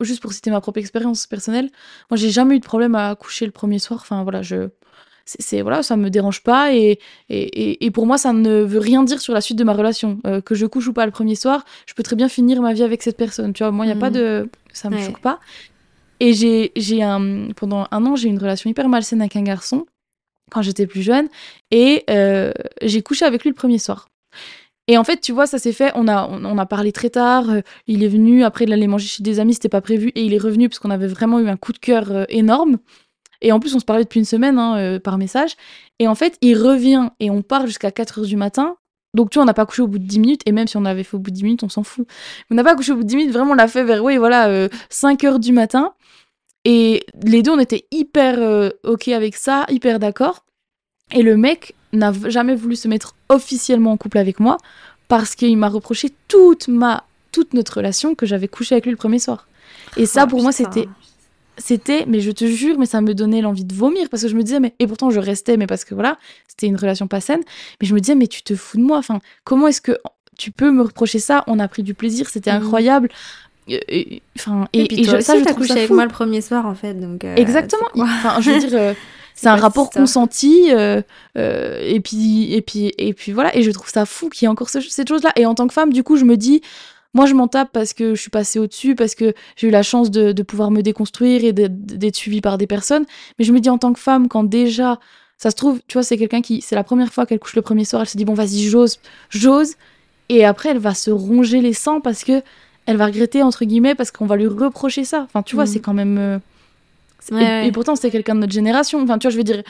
[0.00, 1.70] juste pour citer ma propre expérience personnelle,
[2.10, 4.00] moi j'ai jamais eu de problème à coucher le premier soir.
[4.02, 4.68] Enfin voilà, je
[5.24, 6.98] c'est voilà, ça me dérange pas et,
[7.28, 10.18] et, et, pour moi ça ne veut rien dire sur la suite de ma relation.
[10.26, 12.72] Euh, que je couche ou pas le premier soir, je peux très bien finir ma
[12.72, 13.52] vie avec cette personne.
[13.52, 14.14] Tu vois, moi il y a pas mm.
[14.14, 15.38] de ça me choque pas.
[16.20, 19.42] Et j'ai j'ai un pendant un an j'ai eu une relation hyper malsaine avec un
[19.42, 19.86] garçon
[20.50, 21.28] quand j'étais plus jeune
[21.70, 24.08] et euh, j'ai couché avec lui le premier soir.
[24.88, 25.92] Et en fait, tu vois, ça s'est fait.
[25.94, 27.50] On a, on, a parlé très tard.
[27.50, 28.44] Euh, il est venu.
[28.44, 29.54] Après, allait manger chez des amis.
[29.54, 30.08] C'était pas prévu.
[30.14, 32.78] Et il est revenu parce qu'on avait vraiment eu un coup de cœur euh, énorme.
[33.40, 35.56] Et en plus, on se parlait depuis une semaine hein, euh, par message.
[35.98, 38.76] Et en fait, il revient et on part jusqu'à 4 heures du matin.
[39.14, 40.42] Donc, tu vois, on n'a pas couché au bout de 10 minutes.
[40.46, 42.06] Et même si on avait fait au bout de 10 minutes, on s'en fout.
[42.50, 43.32] On n'a pas couché au bout de 10 minutes.
[43.32, 45.94] Vraiment, on l'a fait vers, oui, voilà, 5 heures du matin.
[46.64, 50.44] Et les deux, on était hyper OK avec ça, hyper d'accord.
[51.12, 54.56] Et le mec n'a jamais voulu se mettre officiellement en couple avec moi
[55.08, 58.96] parce qu'il m'a reproché toute ma toute notre relation que j'avais couché avec lui le
[58.96, 59.48] premier soir.
[59.96, 60.86] Et ça, oh, pour moi, c'était
[61.58, 64.34] c'était, mais je te jure, mais ça me donnait l'envie de vomir parce que je
[64.34, 67.20] me disais, mais et pourtant je restais, mais parce que voilà, c'était une relation pas
[67.20, 67.40] saine.
[67.80, 68.98] Mais je me disais, mais tu te fous de moi.
[68.98, 69.98] Enfin, comment est-ce que
[70.38, 71.44] tu peux me reprocher ça?
[71.46, 72.62] On a pris du plaisir, c'était mmh.
[72.62, 73.08] incroyable.
[74.36, 77.24] Enfin, et, puis toi ça, t'as couché avec moi le premier soir en fait, donc.
[77.24, 77.88] Euh, Exactement.
[77.94, 78.70] Enfin, je veux dire.
[78.72, 78.94] Euh,
[79.42, 81.02] c'est un rapport consenti euh,
[81.36, 84.46] euh, et puis et puis et puis voilà et je trouve ça fou qu'il y
[84.46, 86.62] ait encore cette chose là et en tant que femme du coup je me dis
[87.12, 89.70] moi je m'en tape parce que je suis passée au dessus parce que j'ai eu
[89.70, 93.04] la chance de, de, pouvoir me déconstruire et d'être suivie par des personnes
[93.38, 95.00] mais je me dis en tant que femme quand déjà
[95.38, 97.62] ça se trouve tu vois c'est quelqu'un qui c'est la première fois qu'elle couche le
[97.62, 99.74] premier soir elle se dit bon vas-y j'ose j'ose
[100.28, 102.42] et après elle va se ronger les sangs parce que
[102.86, 105.22] elle va regretter entre guillemets parce qu'on va lui reprocher ça.
[105.22, 105.82] Enfin, tu vois, c'est mm.
[105.82, 106.40] quand même.
[107.30, 109.02] Euh, et, pourtant, c'était quelqu'un de notre génération.
[109.02, 109.62] Enfin, tu vois, je veux dire,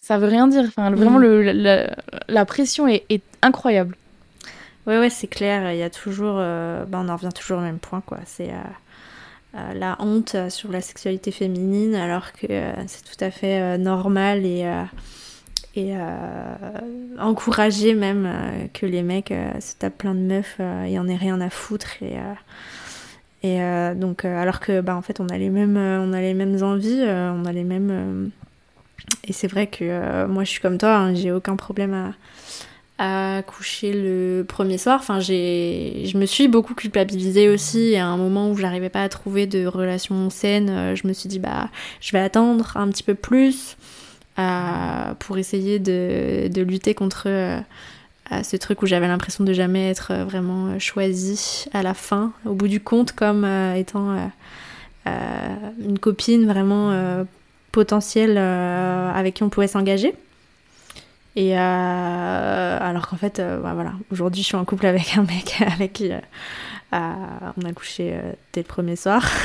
[0.00, 0.64] ça veut rien dire.
[0.66, 1.22] Enfin, vraiment, mm.
[1.22, 1.88] le,
[2.28, 3.96] la, pression est, incroyable.
[4.86, 5.72] Ouais, ouais, c'est clair.
[5.72, 6.36] Il y a toujours.
[6.38, 8.18] Euh, bah, on en revient toujours au même point, quoi.
[8.26, 8.50] C'est.
[8.50, 12.48] Euh, la honte sur la sexualité féminine alors que
[12.88, 14.64] c'est tout à fait normal et
[15.76, 16.54] et euh,
[17.18, 21.16] encourager même euh, que les mecs euh, se tapent plein de meufs et en aient
[21.16, 22.16] rien à foutre et
[23.46, 23.60] et
[23.94, 27.02] donc alors que bah en fait on a les mêmes on a les mêmes envies
[27.04, 28.30] on a les mêmes
[29.24, 32.12] et c'est vrai que moi je suis comme toi hein, j'ai aucun problème à,
[32.98, 35.00] à coucher le premier soir.
[35.00, 37.92] Enfin, j'ai, je me suis beaucoup culpabilisée aussi.
[37.92, 41.28] Et à un moment où j'arrivais pas à trouver de relation saine, je me suis
[41.28, 41.68] dit bah,
[42.00, 43.76] je vais attendre un petit peu plus
[45.18, 47.60] pour essayer de, de lutter contre euh,
[48.30, 52.32] ce truc où j'avais l'impression de jamais être euh, vraiment euh, choisie à la fin,
[52.44, 53.44] au bout du compte, comme
[53.76, 54.30] étant
[55.06, 57.24] une copine vraiment
[57.72, 60.14] potentielle avec qui on pouvait s'engager.
[61.36, 65.92] Et alors qu'en fait, bah, voilà, aujourd'hui je suis en couple avec un mec avec
[65.92, 66.10] qui
[67.56, 69.28] on a couché euh, dès le premier soir.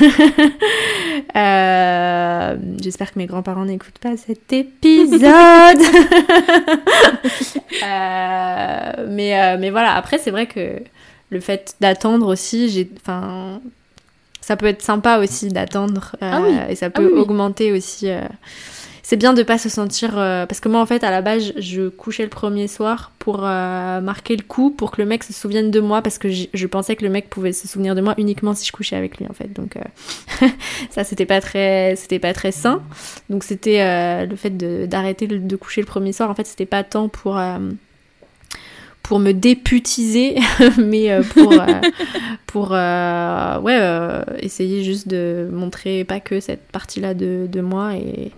[1.36, 5.22] Euh, j'espère que mes grands-parents n'écoutent pas cet épisode.
[7.82, 10.82] Euh, mais, mais voilà, après, c'est vrai que
[11.30, 13.60] le fait d'attendre aussi, j'ai, enfin,
[14.40, 18.08] ça peut être sympa aussi d'attendre ah et ça peut ah augmenter aussi
[19.10, 21.52] c'est bien de pas se sentir euh, parce que moi en fait à la base
[21.56, 25.32] je couchais le premier soir pour euh, marquer le coup pour que le mec se
[25.32, 28.14] souvienne de moi parce que je pensais que le mec pouvait se souvenir de moi
[28.18, 29.52] uniquement si je couchais avec lui en fait.
[29.52, 30.46] Donc euh,
[30.90, 32.82] ça c'était pas très pas très sain.
[33.30, 33.80] Donc c'était
[34.26, 37.34] le fait d'arrêter de, coucher le premier soir en fait c'était pas tant pour
[39.18, 40.36] me députiser,
[40.78, 42.76] mais pour,
[44.38, 48.30] essayer juste de montrer pas que cette partie-là de, de moi et,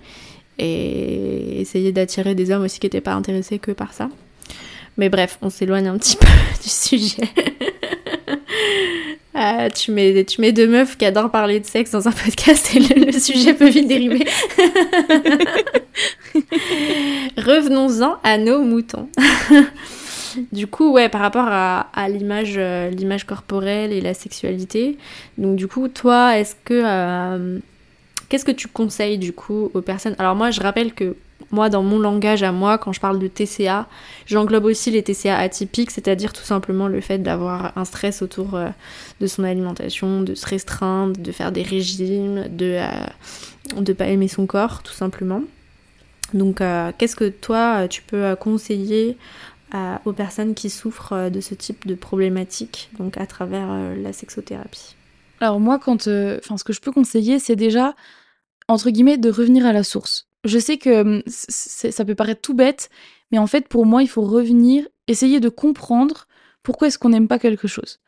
[0.62, 4.08] essayer d'attirer des hommes aussi qui n'étaient pas intéressés que par ça.
[4.96, 6.26] Mais bref, on s'éloigne un petit peu
[6.62, 7.28] du sujet.
[9.34, 12.74] Ah, tu, mets, tu mets deux meufs qui adorent parler de sexe dans un podcast
[12.74, 14.24] et le, sujet peut vite dériver.
[17.36, 19.08] Revenons-en à nos moutons.
[20.52, 24.98] du coup, ouais, par rapport à, l'image, euh, l'image corporelle et la sexualité.
[25.38, 27.58] Donc, du coup, toi, est-ce que euh,
[28.32, 30.14] Qu'est-ce que tu conseilles du coup aux personnes?
[30.18, 31.16] Alors moi, je rappelle que
[31.50, 33.86] moi, dans mon langage à moi, quand je parle de TCA,
[34.24, 38.70] j'englobe aussi les TCA atypiques, c'est-à-dire tout simplement le fait d'avoir un stress autour euh,
[39.20, 42.80] de son alimentation, de se restreindre, de faire des régimes, de
[43.76, 45.42] ne euh, pas aimer son corps, tout simplement.
[46.32, 49.18] Donc, euh, qu'est-ce que toi, tu peux conseiller
[50.06, 54.96] aux personnes qui souffrent de ce type de problématique, donc à travers la sexothérapie?
[55.40, 57.94] Alors moi, quand, ce que je peux conseiller, c'est déjà
[58.72, 60.28] entre guillemets, de revenir à la source.
[60.44, 62.90] Je sais que hum, ça peut paraître tout bête,
[63.30, 66.26] mais en fait, pour moi, il faut revenir, essayer de comprendre
[66.62, 68.00] pourquoi est-ce qu'on n'aime pas quelque chose.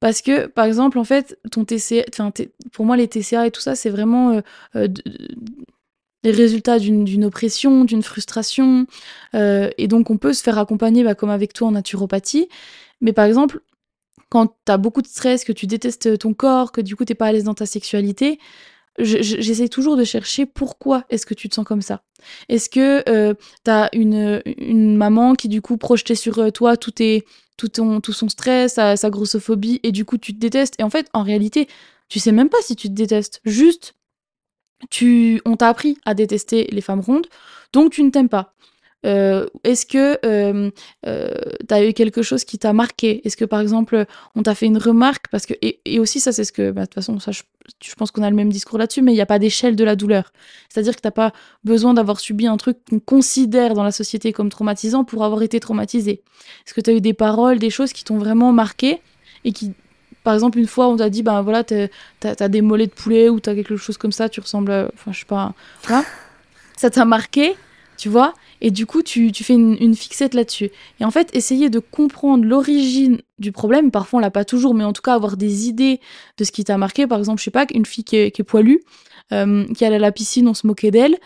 [0.00, 2.04] Parce que, par exemple, en fait, ton TCA,
[2.72, 4.40] pour moi, les TCA et tout ça, c'est vraiment euh,
[4.76, 4.88] euh,
[6.24, 8.86] les résultats d'une oppression, d'une frustration.
[9.34, 12.48] Euh, et donc, on peut se faire accompagner, bah, comme avec toi en naturopathie.
[13.02, 13.60] Mais par exemple,
[14.30, 17.14] quand tu as beaucoup de stress, que tu détestes ton corps, que du coup, t'es
[17.14, 18.38] pas à l'aise dans ta sexualité,
[19.02, 22.02] j'essaie toujours de chercher pourquoi est-ce que tu te sens comme ça.
[22.48, 23.34] Est-ce que euh,
[23.64, 28.12] tu as une, une, maman qui du coup projetait sur euh, toi tout, ton, tout
[28.12, 30.74] son stress, sa, sa, grossophobie, et du coup tu te détestes?
[30.78, 31.68] Et en fait, en réalité,
[32.08, 33.40] tu sais même pas si tu te détestes.
[33.44, 33.94] Juste,
[34.90, 37.26] tu, on t'a appris à détester les femmes rondes,
[37.72, 38.54] donc tu ne t'aimes pas.
[39.06, 40.70] Euh, est-ce que euh,
[41.06, 41.30] euh,
[41.66, 43.26] tu as eu quelque chose qui t'a marqué?
[43.26, 45.28] Est-ce que par exemple on t'a fait une remarque?
[45.30, 47.42] Parce que et, aussi ça c'est ce que bah, de toute façon ça je,
[47.96, 49.96] pense qu'on a le même discours là-dessus mais il n'y a pas d'échelle de la
[49.96, 50.32] douleur.
[50.68, 51.32] C'est-à-dire que t'as pas
[51.64, 55.60] besoin d'avoir subi un truc qu'on considère dans la société comme traumatisant pour avoir été
[55.60, 56.22] traumatisé.
[56.66, 59.00] Est-ce que tu as eu des paroles, des choses qui t'ont vraiment marqué
[59.44, 59.72] et qui
[60.22, 61.88] par exemple, une fois, on t'a dit, ben voilà, t'as
[62.22, 65.20] as des mollets de poulet ou t'as quelque chose comme ça, tu ressembles, enfin, je
[65.20, 65.54] sais pas,
[66.76, 67.56] ça t'a marqué,
[68.00, 68.32] tu vois,
[68.62, 70.70] et du coup, tu, fais une, fixette là-dessus.
[71.00, 74.84] Et en fait, essayer de comprendre l'origine du problème, parfois on l'a pas toujours, mais
[74.84, 76.00] en tout cas avoir des idées
[76.38, 77.06] de ce qui t'a marqué.
[77.06, 78.78] Par exemple, je sais pas, une fille qui est, poilue,
[79.32, 81.18] euh, qui allait à la piscine, on se moquait d'elle.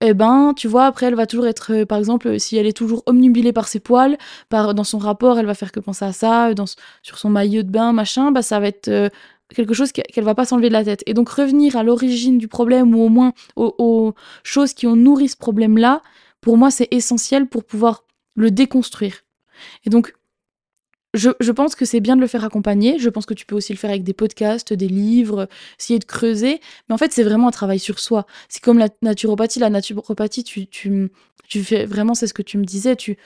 [0.00, 2.76] Eh ben, tu vois, après, elle va toujours être, euh, par exemple, si elle est
[2.76, 4.16] toujours omnubilée par ses poils,
[4.48, 6.64] par, dans son rapport, elle va faire que penser à ça, dans,
[7.02, 9.10] sur son maillot de bain, machin, bah, ça va être euh,
[9.54, 11.02] quelque chose qu'elle va pas s'enlever de la tête.
[11.06, 15.28] Et donc, revenir à l'origine du problème, ou au moins aux choses qui ont nourri
[15.28, 16.02] ce problème-là,
[16.44, 18.04] pour moi, c'est essentiel pour pouvoir
[18.34, 19.24] le déconstruire.
[19.86, 20.12] Et donc,
[21.14, 22.98] je, pense que c'est bien de le faire accompagner.
[22.98, 25.48] Je pense que tu peux aussi le faire avec des podcasts, des livres,
[25.80, 26.60] essayer de creuser.
[26.86, 28.26] Mais en fait, c'est vraiment un travail sur soi.
[28.50, 29.58] C'est comme la naturopathie.
[29.58, 31.10] La naturopathie, tu, tu,
[31.64, 33.16] fais vraiment, c'est ce que tu me disais, tu,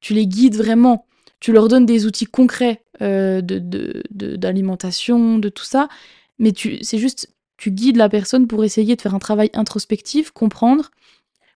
[0.00, 1.06] tu les guides vraiment.
[1.38, 5.88] Tu leur donnes des outils concrets euh, d'alimentation, de, de, tout ça.
[6.40, 10.90] Mais c'est juste, tu guides la personne pour essayer de faire un travail introspectif, comprendre,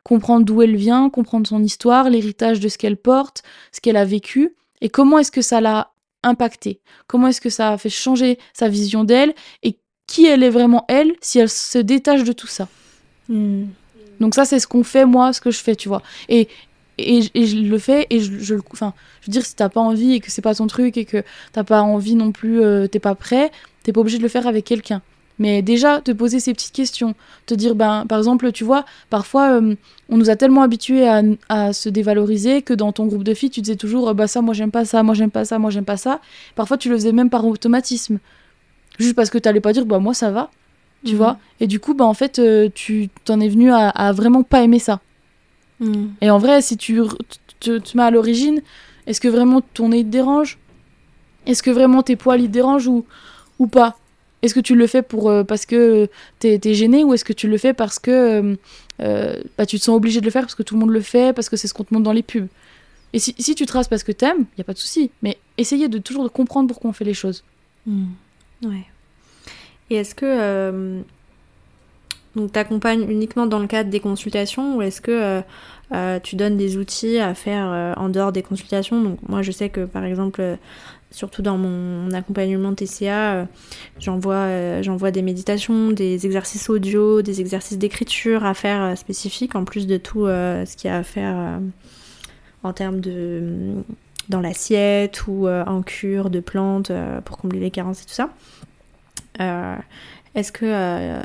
[0.09, 3.42] comprendre d'où elle vient, comprendre son histoire, l'héritage de ce qu'elle porte,
[3.73, 5.92] ce qu'elle a vécu et comment est-ce que ça l'a
[6.23, 10.51] impacté Comment est-ce que ça a fait changer sa vision d'elle Et qui elle est
[10.51, 12.68] vraiment elle si elle se détache de tout ça?
[13.29, 13.66] Hmm.
[14.18, 16.03] Donc ça, c'est ce qu'on fait, moi, ce que je fais, tu vois.
[16.31, 16.49] Et,
[16.97, 20.14] et, je le fais et je, je enfin, je veux dire, si t'as pas envie
[20.14, 22.99] et que c'est pas ton truc et que t'as pas envie non plus, euh, t'es
[22.99, 25.03] pas prêt, t'es pas obligé de le faire avec quelqu'un.
[25.38, 27.14] Mais déjà, te poser ces petites questions,
[27.46, 29.74] te dire, ben, par exemple, tu vois, parfois, euh,
[30.09, 31.07] on nous a tellement habitués
[31.48, 34.55] à, se dévaloriser que dans ton groupe de filles, tu disais toujours, bah ça, moi
[34.55, 36.20] j'aime pas ça, moi j'aime pas ça, moi j'aime pas ça.
[36.57, 38.18] Parfois, tu le faisais même par automatisme,
[38.98, 40.51] juste parce que t'allais pas dire, bah moi ça va,
[41.05, 41.18] tu mhm.
[41.18, 41.38] vois.
[41.61, 44.81] Et du coup, bah en fait, euh, tu t'en es venu à, vraiment pas aimer
[44.81, 45.01] ça.
[45.81, 46.14] Mhm.
[46.20, 47.01] Et en vrai, si tu
[47.61, 48.61] te, mets à l'origine,
[49.07, 50.59] est-ce que vraiment ton nez te dérange?
[51.46, 53.05] Est-ce que vraiment tes poils ils te dérangent ou,
[53.59, 53.96] ou pas?
[54.42, 57.33] Est-ce que tu le fais pour, euh, parce que t'es es gêné ou est-ce que
[57.33, 58.57] tu le fais parce que euh,
[59.01, 61.01] euh, bah, tu te sens obligé de le faire parce que tout le monde le
[61.01, 62.46] fait, parce que c'est ce qu'on te montre dans les pubs?
[63.12, 65.11] Et si, si tu traces parce que t'aimes, il y a pas de souci.
[65.22, 67.42] Mais essayez de toujours de comprendre pourquoi on fait les choses.
[67.87, 68.09] Hmm.
[68.62, 68.85] Ouais.
[69.90, 71.03] Et est-ce que
[72.37, 75.42] donc t'accompagnes uniquement dans le cadre des consultations ou est-ce que
[76.22, 79.03] tu donnes des outils à faire en dehors des consultations?
[79.03, 80.59] Donc moi je sais que par exemple
[81.11, 83.44] surtout dans mon accompagnement TCA, euh,
[84.07, 89.64] euh, j'envoie des méditations, des exercices audio, des exercices d'écriture à faire euh, spécifiques, en
[89.64, 91.61] plus de tout ce qu'il y a à faire
[92.62, 93.75] en termes de
[94.29, 96.92] dans l'assiette ou en cure de plantes
[97.25, 98.31] pour combler les carences et tout ça.
[100.35, 101.23] Est-ce que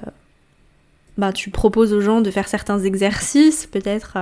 [1.17, 4.17] bah, tu proposes aux gens de faire certains exercices, peut-être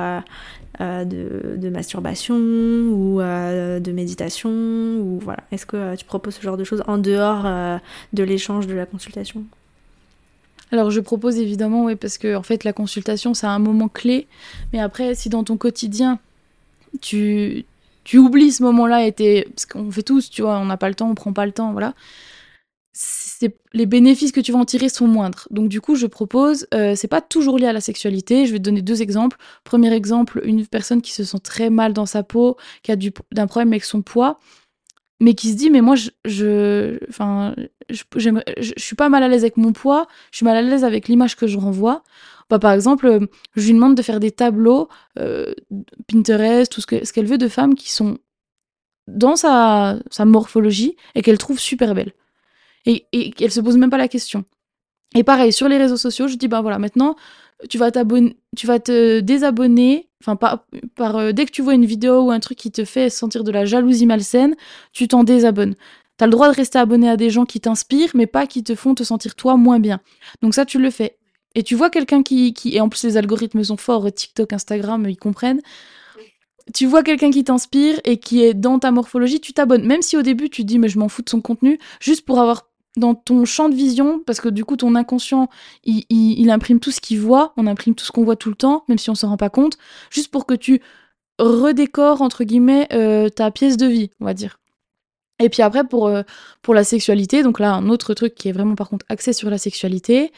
[0.81, 5.43] euh, de, masturbation ou euh, de méditation ou voilà.
[5.51, 7.43] Est-ce que euh, tu proposes ce genre de choses en dehors
[8.13, 9.43] de l'échange de la consultation?
[10.71, 14.27] Alors je propose évidemment, oui, parce que en fait la consultation c'est un moment clé,
[14.73, 16.19] mais après si dans ton quotidien
[16.99, 17.65] tu,
[18.03, 20.95] tu oublies ce moment-là et parce qu'on fait tous, tu vois, on n'a pas le
[20.95, 21.93] temps, on prend pas le temps, voilà
[23.73, 25.47] les bénéfices que tu vas en tirer sont moindres.
[25.51, 28.45] Donc du coup, je propose, euh, c'est pas toujours lié à la sexualité.
[28.45, 29.37] Je vais te donner deux exemples.
[29.63, 33.11] Premier exemple, une personne qui se sent très mal dans sa peau, qui a du,
[33.31, 34.39] d'un problème avec son poids,
[35.19, 37.55] mais qui se dit mais moi je, enfin,
[37.89, 40.83] je, je, suis pas mal à l'aise avec mon poids, je suis mal à l'aise
[40.83, 42.03] avec l'image que je renvoie.
[42.49, 43.19] Bah, par exemple, euh,
[43.55, 45.53] je lui demande de faire des tableaux euh,
[46.07, 48.17] Pinterest, tout ce, que, ce qu'elle veut de femmes qui sont
[49.07, 52.13] dans sa, sa morphologie et qu'elle trouve super belles
[52.85, 54.45] et, et qu'elle se pose même pas la question.
[55.15, 57.15] Et pareil, sur les réseaux sociaux, je dis, ben voilà, maintenant,
[57.69, 57.91] tu vas
[58.55, 60.65] tu vas te désabonner, enfin, par,
[60.95, 63.43] par euh, dès que tu vois une vidéo ou un truc qui te fait sentir
[63.43, 64.55] de la jalousie malsaine,
[64.93, 65.75] tu t'en désabonnes.
[66.17, 68.75] T'as le droit de rester abonné à des gens qui t'inspirent, mais pas qui te
[68.75, 69.99] font te sentir toi moins bien.
[70.41, 71.17] Donc ça, tu le fais.
[71.55, 75.05] Et tu vois quelqu'un qui, qui, et en plus les algorithmes sont forts, TikTok, Instagram,
[75.09, 75.61] ils comprennent
[76.73, 79.85] tu vois quelqu'un qui t'inspire et qui est dans ta morphologie, tu t'abonnes.
[79.85, 82.39] Même si au début tu dis mais je m'en fous de son contenu, juste pour
[82.39, 85.49] avoir dans ton champ de vision, parce que du coup ton inconscient,
[85.83, 88.83] il, imprime tout ce qu'il voit, on imprime tout ce qu'on voit tout le temps,
[88.89, 89.77] même si on s'en rend pas compte,
[90.09, 90.81] juste pour que tu
[91.39, 94.59] redécores, entre guillemets, euh, ta pièce de vie, on va dire.
[95.39, 96.21] Et puis après, pour, euh,
[96.61, 99.49] pour la sexualité, donc là, un autre truc qui est vraiment par contre axé sur
[99.49, 100.31] la sexualité,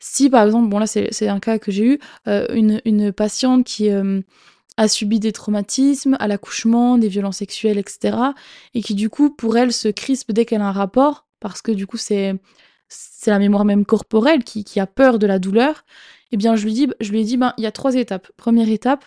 [0.00, 3.64] si par exemple, bon là c'est un cas que j'ai eu, euh, une, une, patiente
[3.64, 3.88] qui
[4.76, 8.16] a subi des traumatismes à l'accouchement, des violences sexuelles, etc.
[8.74, 11.72] Et qui du coup, pour elle, se crispe dès qu'elle a un rapport, parce que
[11.72, 12.34] du coup c'est
[12.88, 15.84] c'est la mémoire même corporelle qui, qui, a peur de la douleur,
[16.32, 18.30] eh bien je lui dis je lui ai dit ben il y a trois étapes.
[18.36, 19.04] Première étape,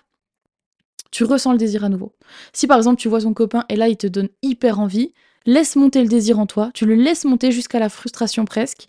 [1.12, 2.14] tu ressens le désir à nouveau.
[2.54, 5.14] Si par exemple tu vois ton copain et là il te donne hyper envie,
[5.46, 8.88] laisse monter le désir en toi, tu le laisses monter jusqu'à la frustration presque,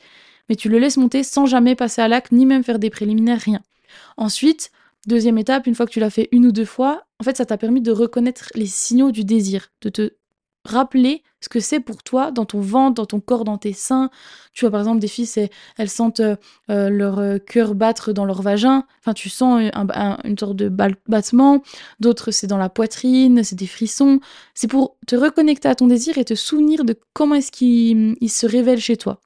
[0.49, 3.41] mais tu le laisses monter sans jamais passer à l'acte ni même faire des préliminaires,
[3.41, 3.61] rien.
[4.17, 4.71] Ensuite,
[5.07, 7.47] deuxième étape, une fois que tu l'as fait une ou deux fois, en fait ça
[7.47, 10.13] t'a permis de reconnaître les signaux du désir, de te
[10.65, 14.11] rappeler ce que c'est pour toi dans ton ventre, dans ton corps, dans tes seins.
[14.55, 16.37] Tu vois, par exemple, des filles, elles sentent euh,
[16.71, 18.85] euh, leur euh, cœur battre dans leur vagin.
[19.01, 19.61] Enfin, tu sens
[20.25, 21.63] une sorte de battement.
[22.01, 24.21] D'autres, c'est dans la poitrine, c'est des frissons.
[24.55, 28.47] C'est pour te reconnecter à ton désir et te souvenir de comment est-ce qu'il se
[28.47, 29.21] révèle chez toi.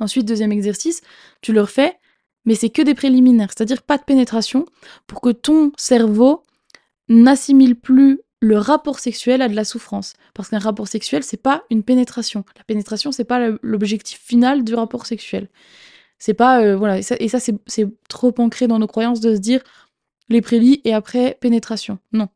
[0.00, 1.02] Ensuite, deuxième exercice,
[1.40, 1.96] tu le refais,
[2.44, 4.66] mais c'est que des préliminaires, c'est-à-dire pas de pénétration,
[5.06, 6.42] pour que ton cerveau
[7.08, 10.14] n'assimile plus le rapport sexuel a de la souffrance.
[10.34, 12.44] Parce qu'un rapport sexuel, c'est pas une pénétration.
[12.58, 15.48] La pénétration, c'est pas l'objectif final du rapport sexuel.
[16.18, 16.62] C'est pas.
[16.62, 16.98] Euh, voilà.
[16.98, 19.62] Et ça, c'est trop ancré dans nos croyances de se dire
[20.28, 21.98] les prélis et après pénétration.
[22.12, 22.28] Non.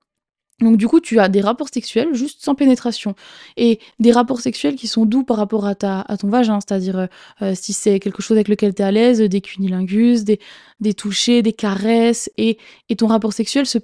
[0.61, 3.15] Donc du coup, tu as des rapports sexuels juste sans pénétration
[3.57, 6.99] et des rapports sexuels qui sont doux par rapport à ta à ton vagin, c'est-à-dire
[6.99, 7.07] euh,
[7.43, 10.41] euh, si c'est quelque chose avec lequel tu es à l'aise, des cunilingus, des
[10.81, 13.79] des touchés, des caresses et et ton rapport sexuel se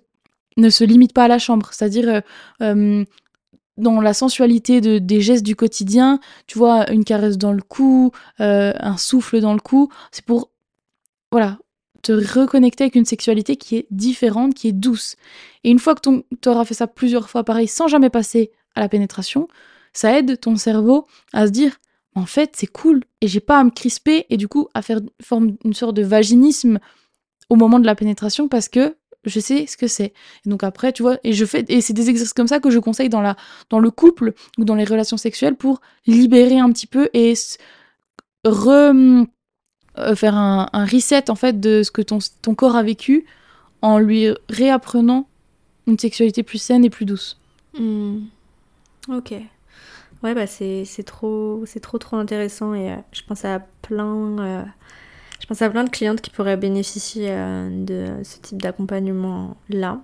[0.57, 1.71] ne se limite pas à la chambre.
[1.73, 2.23] C'est-à-dire,
[2.63, 3.05] euh,
[3.77, 8.13] dans la sensualité de, des gestes du quotidien, tu vois, une caresse dans le cou,
[8.41, 10.51] euh, un souffle dans le cou, c'est pour,
[11.33, 11.59] voilà,
[12.03, 15.17] te reconnecter avec une sexualité qui est différente, qui est douce.
[15.65, 16.01] Et une fois que
[16.41, 19.49] tu auras fait ça plusieurs fois, pareil, sans jamais passer à la pénétration,
[19.93, 21.77] ça aide ton cerveau à se dire,
[22.15, 25.01] en fait, c'est cool, et j'ai pas à me crisper, et du coup, à faire
[25.65, 26.79] une sorte de vaginisme
[27.49, 28.97] au moment de la pénétration, parce que
[29.27, 30.13] je sais ce que c'est.
[30.47, 32.71] Et donc après, tu vois, et je fais, et c'est des exercices comme ça que
[32.71, 33.37] je conseille dans la,
[33.71, 37.35] dans le couple ou dans les relations sexuelles pour libérer un petit peu et
[38.47, 39.25] euh,
[40.17, 43.27] faire un, reset en fait de ce que ton, ton corps a vécu
[43.81, 45.29] en lui réapprenant
[45.87, 47.39] une sexualité plus saine et plus douce.
[47.79, 48.23] Hmm.
[49.09, 49.35] Ok.
[50.23, 54.39] Ouais, bah c'est trop, trop trop intéressant et euh, je pense à plein.
[54.39, 54.65] Euh,
[55.45, 60.01] je pense à plein de clientes qui pourraient bénéficier euh, de ce type d'accompagnement-là.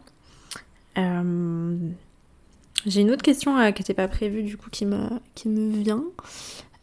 [0.98, 1.76] Euh,
[2.84, 4.98] j'ai une autre question euh, qui n'était pas prévue du coup qui me,
[5.34, 6.04] qui me vient.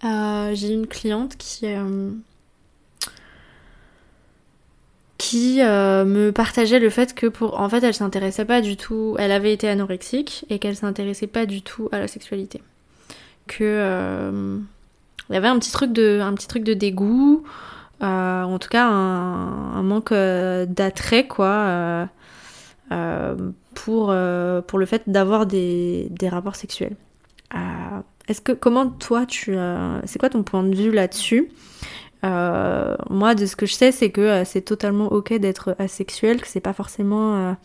[0.02, 1.68] J'ai une cliente qui,
[5.20, 9.32] qui me partageait le fait que pour en fait elle s'intéressait pas du tout, elle
[9.32, 12.64] avait été anorexique et qu'elle s'intéressait pas du tout à la sexualité.
[13.46, 14.58] Que
[15.30, 17.46] il y avait un petit truc de un petit truc de dégoût.
[18.04, 22.06] Euh, en tout cas un, manque euh, d'attrait quoi
[22.92, 23.36] euh,
[23.74, 24.14] pour,
[24.68, 26.96] pour le fait d'avoir des, des, rapports sexuels.
[28.28, 29.56] Est-ce que comment toi tu
[30.06, 31.50] c'est quoi ton point de vue là-dessus?
[32.24, 36.60] Moi, de ce que je sais, c'est que c'est totalement ok d'être asexuel, que c'est
[36.60, 37.56] pas forcément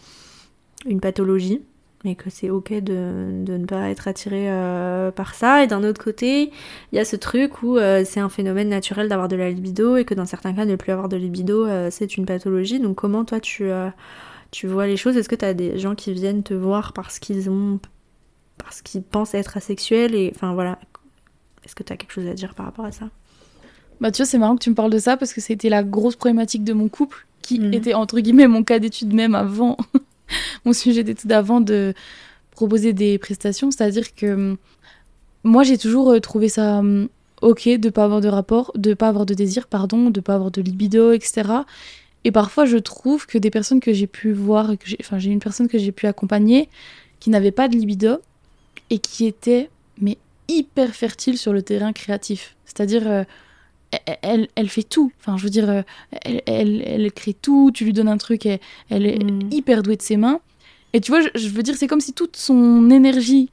[0.87, 1.63] une pathologie
[2.05, 5.63] mais que c'est ok de, de, ne pas être attiré euh, par ça.
[5.63, 6.51] Et d'un autre côté,
[6.93, 9.97] il y a ce truc où euh, c'est un phénomène naturel d'avoir de la libido
[9.97, 12.81] et que dans certains cas, ne plus avoir de libido, euh, c'est une pathologie.
[12.81, 13.71] Donc comment toi tu,
[14.51, 15.17] tu vois les choses?
[15.17, 17.79] Est-ce que tu as des gens qui viennent te voir parce qu'ils ont
[18.59, 20.79] parce qu'ils pensent être asexuels et enfin voilà.
[21.65, 23.09] Est-ce que tu as quelque chose à dire par rapport à ça?
[24.01, 25.85] Bah tu vois, c'est marrant que tu me parles de ça parce que c'était la
[25.85, 27.75] grosse problématique de mon couple qui mhm.
[27.75, 29.77] était entre guillemets mon cas d'étude même avant
[30.65, 31.95] mon sujet d'étude avant de
[32.51, 33.71] proposer des prestations.
[33.71, 34.57] C'est-à-dire que hum,
[35.45, 37.09] moi, j'ai toujours euh, trouvé ça hum,
[37.41, 40.51] ok de pas avoir de rapport, de pas avoir de désir, pardon, de pas avoir
[40.51, 41.65] de libido, etc.
[42.25, 44.71] Et parfois, je trouve que des personnes que j'ai pu voir,
[45.01, 46.69] enfin, j'ai une personne que j'ai pu accompagner
[47.19, 48.19] qui n'avait pas de libido
[48.91, 49.71] et qui était
[50.01, 50.19] mais
[50.49, 52.57] hyper fertile sur le terrain créatif.
[52.65, 53.25] C'est-à-dire, euh,
[54.23, 55.13] elle, elle, fait tout.
[55.21, 55.83] Enfin, je veux dire, euh,
[56.23, 59.49] elle, elle, elle, crée tout, tu lui donnes un truc, elle, elle est mm.
[59.51, 60.41] hyper douée de ses mains.
[60.93, 63.51] Et tu vois, je, veux dire, c'est comme si toute son énergie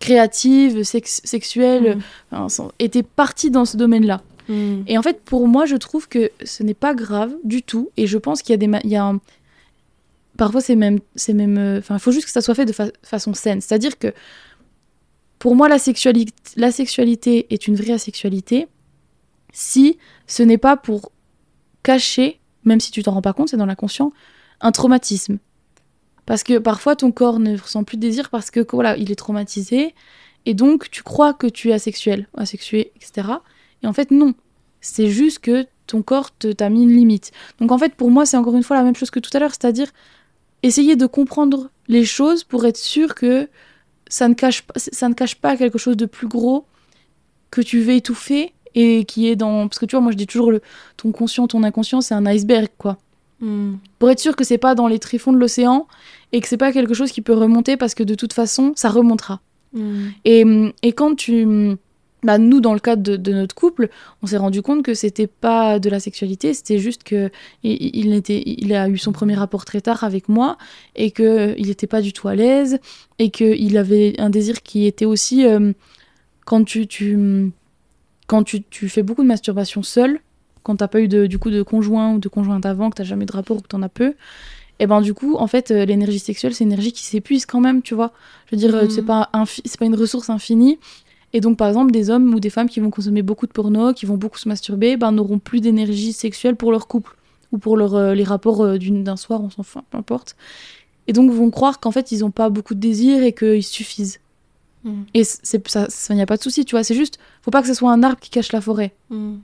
[0.00, 1.98] créative, sexuelle,
[2.30, 2.48] mm.
[2.78, 4.22] était partie dans ce domaine-là.
[4.48, 4.82] Mm.
[4.86, 7.90] Et en fait, pour moi, je trouve que ce n'est pas grave du tout.
[7.96, 8.78] Et je pense qu'il y a des...
[8.84, 9.14] Il y a
[10.36, 10.98] Parfois, c'est même...
[11.14, 13.60] c'est même euh, Enfin, il faut juste que ça soit fait de façon saine.
[13.60, 14.12] C'est-à-dire que,
[15.38, 18.66] pour moi, la sexualité, la sexualité est une vraie sexualité
[19.52, 21.12] si ce n'est pas pour
[21.82, 24.12] cacher, même si tu t'en rends pas compte, c'est dans l'inconscient,
[24.60, 25.38] un traumatisme.
[26.26, 29.16] Parce que parfois ton corps ne ressent plus de désir parce que voilà, il est
[29.16, 29.94] traumatisé
[30.46, 33.28] et donc tu crois que tu es asexuel, asexué, etc.
[33.82, 34.34] Et en fait non,
[34.80, 37.32] c'est juste que ton corps t'a mis une limite.
[37.58, 39.40] Donc en fait pour moi c'est encore une fois la même chose que tout à
[39.40, 39.90] l'heure, c'est-à-dire
[40.62, 43.48] essayer de comprendre les choses pour être sûr que
[44.08, 46.66] ça ne cache ça ne cache pas quelque chose de plus gros
[47.50, 50.26] que tu veux étouffer et qui est dans parce que tu vois moi je dis
[50.26, 50.60] toujours le
[50.96, 52.98] ton conscient ton inconscient c'est un iceberg quoi
[53.40, 53.74] hmm.
[53.98, 55.86] pour être sûr que c'est pas dans les tréfonds de l'océan
[56.32, 58.88] et que c'est pas quelque chose qui peut remonter parce que de toute façon ça
[58.88, 59.40] remontera
[59.74, 60.08] hmm.
[60.24, 60.44] et,
[60.82, 61.76] et, quand tu
[62.22, 63.90] bah, nous dans le cadre de, notre couple
[64.22, 67.30] on s'est rendu compte que c'était pas de la sexualité c'était juste que
[67.62, 70.56] il, était il a eu son premier rapport très tard avec moi
[70.94, 72.78] et que il était pas du tout à l'aise
[73.18, 75.72] et que il avait un désir qui était aussi euh,
[76.44, 77.50] quand tu, tu
[78.32, 80.18] quand tu, tu, fais beaucoup de masturbation seule,
[80.62, 83.04] quand t'as pas eu de, du coup de conjoint ou de conjointe avant, que t'as
[83.04, 85.70] jamais de rapport ou que t'en as peu, et eh ben du coup, en fait,
[85.70, 88.12] euh, l'énergie sexuelle, c'est une énergie qui s'épuise quand même, tu vois.
[88.46, 89.06] Je veux dire, euh, c'est mhm.
[89.06, 89.30] pas,
[89.66, 90.78] c'est pas une ressource infinie.
[91.34, 93.92] Et donc, par exemple, des hommes ou des femmes qui vont consommer beaucoup de porno,
[93.92, 97.14] qui vont beaucoup se masturber, ben, n'auront plus d'énergie sexuelle pour leur couple
[97.52, 100.36] ou pour leur, euh, les rapports d'un soir, on s'en fout, peu importe.
[101.06, 104.21] et donc vont croire qu'en fait ils n'ont pas beaucoup de désir et qu'ils suffisent.
[104.84, 105.02] Mm.
[105.14, 106.82] Et c'est ça, il n'y a pas de souci, tu vois.
[106.84, 108.92] C'est juste, faut pas que ce soit un arbre qui cache la forêt.
[109.10, 109.34] Mm.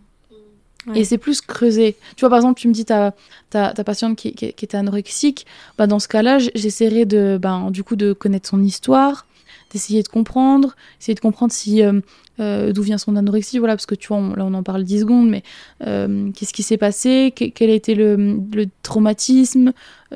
[0.86, 1.00] Ouais.
[1.00, 1.96] Et c'est plus creuser.
[2.16, 3.14] Tu vois, par exemple, tu me dis ta,
[3.50, 5.44] ta, ta patiente qui, qui, qui était anorexique.
[5.76, 9.26] Bah, dans ce cas-là, j'essaierai de, ben, du coup, de connaître son histoire,
[9.72, 12.00] d'essayer de comprendre, essayer de comprendre si euh,
[12.40, 14.84] euh, d'où vient son anorexie, voilà, parce que tu vois, on- là, on en parle
[14.84, 15.42] 10 secondes, mais
[15.86, 19.72] euh, qu'est-ce qui s'est passé, que- quel a été le, le traumatisme,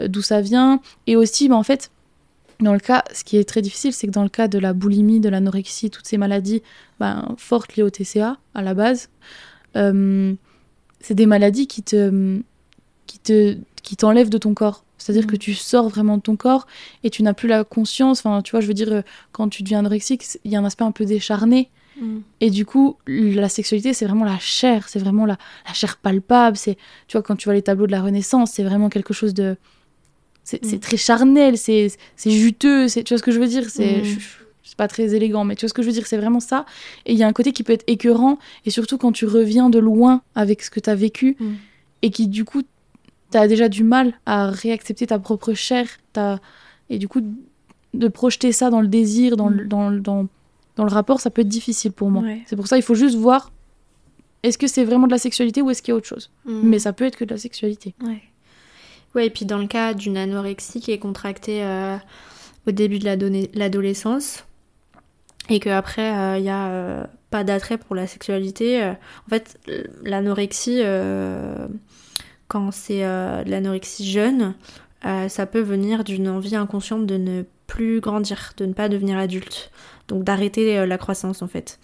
[0.07, 1.91] d'où ça vient, et aussi, ben, en fait,
[2.63, 4.73] dans le cas, ce qui est très difficile, c'est que dans le cas de la
[4.73, 6.63] boulimie, de l'anorexie, toutes ces maladies
[7.01, 9.09] ben, fortes liées au TCA à la base,
[9.77, 10.35] euh,
[11.01, 12.41] c'est des maladies qui te,
[13.07, 14.85] qui te, qui t'enlèvent de ton corps.
[14.99, 16.67] C'est-à-dire que tu sors vraiment de ton corps
[17.03, 18.21] et tu n'as plus la conscience.
[18.21, 19.03] Enfin, tu vois, je veux dire,
[19.33, 21.71] quand tu deviens anorexique, il y a un aspect un peu décharné.
[22.01, 22.19] Mm.
[22.41, 26.57] Et du coup, la sexualité, c'est vraiment la chair, c'est vraiment la, la chair palpable.
[26.57, 26.77] C'est,
[27.09, 29.57] tu vois, quand tu vois les tableaux de la Renaissance, c'est vraiment quelque chose de,
[30.63, 30.81] c'est Mm.
[30.81, 31.91] très charnel, c'est
[32.25, 32.89] juteux.
[32.89, 33.69] C'est, tu vois ce que je veux dire?
[33.71, 34.19] C'est, Mm.
[34.65, 36.07] c'est pas très élégant, mais tu vois ce que je veux dire?
[36.07, 36.65] C'est vraiment ça.
[37.07, 39.71] Et il y a un côté qui peut être écœurant, et surtout quand tu reviens
[39.71, 41.53] de loin avec ce que tu as vécu, Mm.
[42.03, 42.63] et qui du coup,
[43.31, 46.39] tu as déjà du mal à réaccepter ta propre chair, t'as-
[46.91, 47.21] et du coup,
[47.95, 50.27] de projeter ça dans le désir, dans, le, dans, dans,
[50.77, 52.23] dans le rapport, ça peut être difficile pour moi.
[52.23, 52.41] Ouais.
[52.47, 53.53] C'est pour ça il faut juste voir
[54.43, 56.31] est-ce que c'est vraiment de la sexualité ou est-ce qu'il y a autre chose?
[56.47, 56.61] Mm.
[56.65, 57.95] Mais ça peut être que de la sexualité.
[58.03, 58.23] Ouais.
[59.15, 61.97] Ouais, et puis dans le cas d'une anorexie qui est contractée euh,
[62.67, 63.05] au début de
[63.59, 64.45] l'adolescence
[65.51, 69.59] et qu'après il n'y a euh, pas d'attrait pour la sexualité, euh, en fait,
[70.05, 71.67] l'anorexie, euh,
[72.47, 74.55] quand c'est euh, de l'anorexie jeune,
[75.05, 79.19] euh, ça peut venir d'une envie inconsciente de ne plus grandir, de ne pas devenir
[79.19, 79.73] adulte,
[80.07, 81.81] donc d'arrêter euh, la croissance en fait.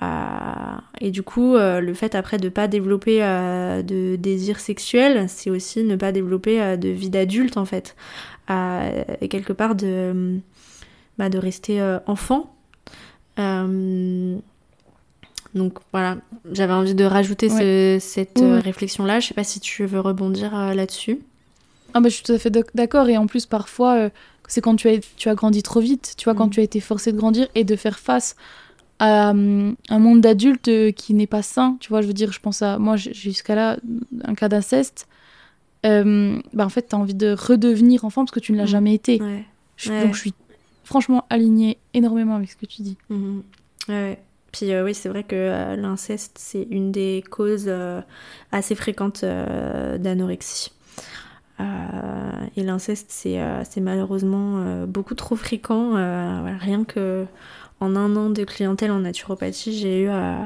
[0.00, 5.28] Euh, et du coup, euh, le fait après de pas développer euh, de désir sexuel,
[5.28, 7.96] c'est aussi ne pas développer de vie d'adulte en fait.
[9.20, 10.38] Et quelque part de,
[11.18, 12.54] bah, de rester enfant.
[15.54, 16.18] Donc voilà,
[16.52, 18.58] j'avais envie de rajouter ce- cette Ouais.
[18.60, 19.18] réflexion-là.
[19.20, 21.18] Je sais pas si tu veux rebondir là-dessus.
[21.94, 23.08] Ah bah, je suis tout à fait d'ac- d'accord.
[23.08, 24.10] Et en plus, parfois,
[24.46, 26.50] c'est quand tu as, tu as grandi trop vite, tu vois, quand Mm.
[26.50, 28.36] tu as été forcé de grandir et de faire face
[28.98, 31.76] à hum, un monde d'adultes euh, qui n'est pas sain.
[31.80, 33.76] Tu vois, je veux dire, je pense à moi, jusqu'à là
[34.24, 35.06] un cas d'inceste.
[35.86, 38.64] Euh, bah, en fait, tu as envie de redevenir enfant parce que tu ne l'as
[38.64, 38.66] Mm.
[38.66, 39.22] jamais été.
[39.22, 39.44] Ouais.
[39.76, 40.02] Je- Ouais.
[40.04, 40.34] Donc, je suis
[40.84, 42.96] franchement alignée énormément avec ce que tu dis.
[43.10, 43.42] Mhm.
[43.88, 44.18] Ouais, ouais.
[44.50, 48.00] Puis euh, oui, c'est vrai que euh, l'inceste, c'est une des causes euh,
[48.50, 50.72] assez fréquentes euh, d'anorexie.
[51.60, 51.64] Euh,
[52.56, 55.96] et l'inceste, c'est euh, malheureusement euh, beaucoup trop fréquent.
[55.96, 57.26] Euh, voilà, rien que
[57.80, 60.42] en un an de clientèle en naturopathie, j'ai eu euh,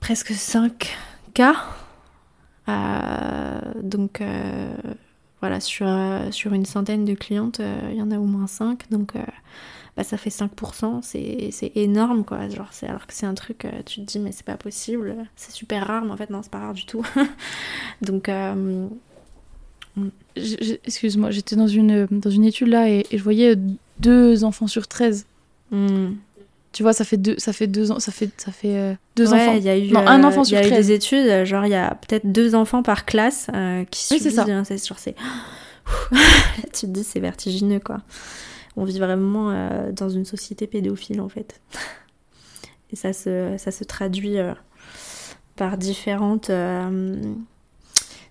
[0.00, 0.96] presque 5
[1.34, 1.56] cas.
[2.68, 4.74] Euh, donc euh,
[5.40, 5.86] voilà, sur,
[6.30, 7.60] sur une centaine de clientes,
[7.90, 8.90] il y en a au moins 5.
[8.90, 9.14] Donc
[9.96, 12.48] bah, ça fait 5%, c'est énorme quoi.
[12.48, 15.86] Genre, alors que c'est un truc, tu te dis, mais c'est pas possible, c'est super
[15.86, 17.04] rare, mais en fait, non, c'est pas rare du tout.
[18.02, 18.30] Donc,
[20.36, 23.56] Excuse-moi, j'étais dans une, dans une étude là et je voyais
[24.00, 25.26] deux enfants sur 13.
[25.70, 26.12] hmm.
[26.72, 29.32] Tu vois, ça fait deux, ça fait deux ans, ça fait, ça fait euh, deux
[29.32, 29.56] Ouais, enfants.
[29.58, 30.86] y a eu, Non, un euh, enfant il y a sur eu 13.
[30.86, 34.36] des études, genre il y a peut-être deux enfants par classe euh, qui Oui, subissent
[34.36, 34.44] ça.
[34.44, 34.86] de l'inceste.
[34.86, 35.14] Genre, c'est.
[36.74, 38.02] tu te dis, c'est vertigineux quoi.
[38.76, 41.60] On vit vraiment euh, dans une société pédophile en fait.
[42.92, 44.52] Et ça se, ça se traduit euh,
[45.56, 46.50] par différentes,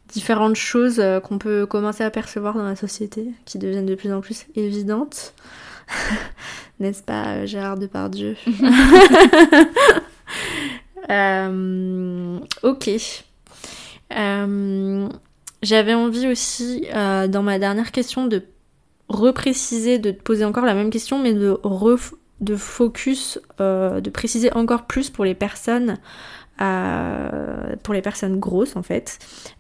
[0.08, 4.12] différentes choses euh, qu'on peut commencer à percevoir dans la société, qui deviennent de plus
[4.14, 5.34] en plus évidentes.
[6.80, 8.36] N'est-ce pas, euh, Gérard Depardieu
[11.10, 12.90] Euh, ok.
[14.18, 15.10] Euh,
[15.62, 18.44] J'avais envie aussi, euh, dans ma dernière question, de
[19.08, 25.10] repréciser, de te poser encore la même question, mais de, focus, de préciser encore plus
[25.10, 25.98] pour les personnes,
[26.58, 29.20] pour les personnes grosses en fait.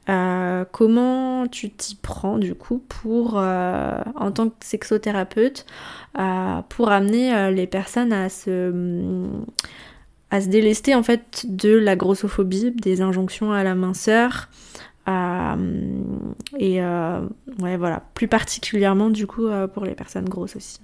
[0.09, 5.65] Euh, comment tu t'y prends du coup pour, euh, en tant que sexothérapeute,
[6.17, 9.25] euh, pour amener les personnes à se
[10.29, 14.49] à se délester en fait de la grossophobie, des injonctions à la minceur,
[15.07, 16.81] et
[17.59, 20.79] voilà, plus particulièrement du coup pour les personnes grosses aussi.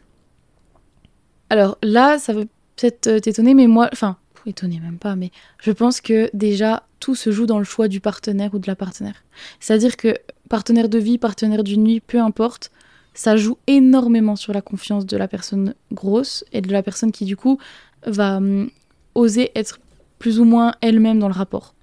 [1.49, 2.41] Alors là, ça va
[2.77, 4.17] peut-être t'étonner, mais moi, enfin,
[4.49, 7.99] étonner même pas, mais je pense que déjà tout se joue dans le choix du
[7.99, 9.23] partenaire ou de la partenaire.
[9.59, 10.15] C'est-à-dire que
[10.49, 12.71] partenaire de vie, partenaire d'une nuit, peu importe,
[13.13, 17.25] ça joue énormément sur la confiance de la personne grosse et de la personne qui
[17.25, 17.59] du coup
[18.05, 18.69] va hum,
[19.15, 19.79] oser être
[20.19, 21.73] plus ou moins elle-même dans le rapport.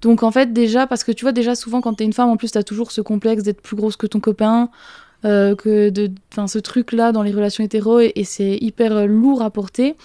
[0.00, 2.36] Donc en fait déjà, parce que tu vois déjà souvent quand t'es une femme, en
[2.36, 4.70] plus t'as toujours ce complexe d'être plus grosse que ton copain,
[5.22, 6.10] que de,
[6.46, 9.96] ce truc-là dans les relations hétéro et, c'est hyper lourd à porter.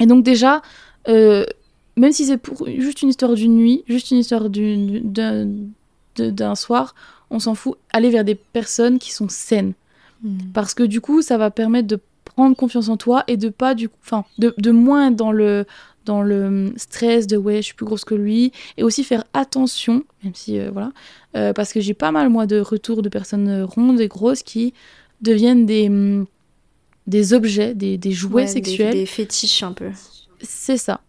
[0.00, 0.60] Et donc déjà,
[1.06, 4.48] même si c'est pour juste une histoire d'une nuit, juste une histoire
[6.16, 6.94] d'un soir,
[7.30, 7.76] on s'en fout.
[7.92, 9.74] Aller vers des personnes qui sont saines.
[10.22, 10.38] Hmm.
[10.52, 13.74] Parce que du coup, ça va permettre de prendre confiance en toi et de pas
[13.74, 15.66] du enfin de, de moins dans le
[16.04, 20.04] dans le stress de ouais je suis plus grosse que lui et aussi faire attention
[20.22, 20.92] même si euh, voilà
[21.36, 24.74] euh, parce que j'ai pas mal moi de retours de personnes rondes et grosses qui
[25.20, 25.90] deviennent des
[27.06, 29.90] des objets des, des jouets sexuels des, fétiches un peu
[30.44, 31.00] c'est ça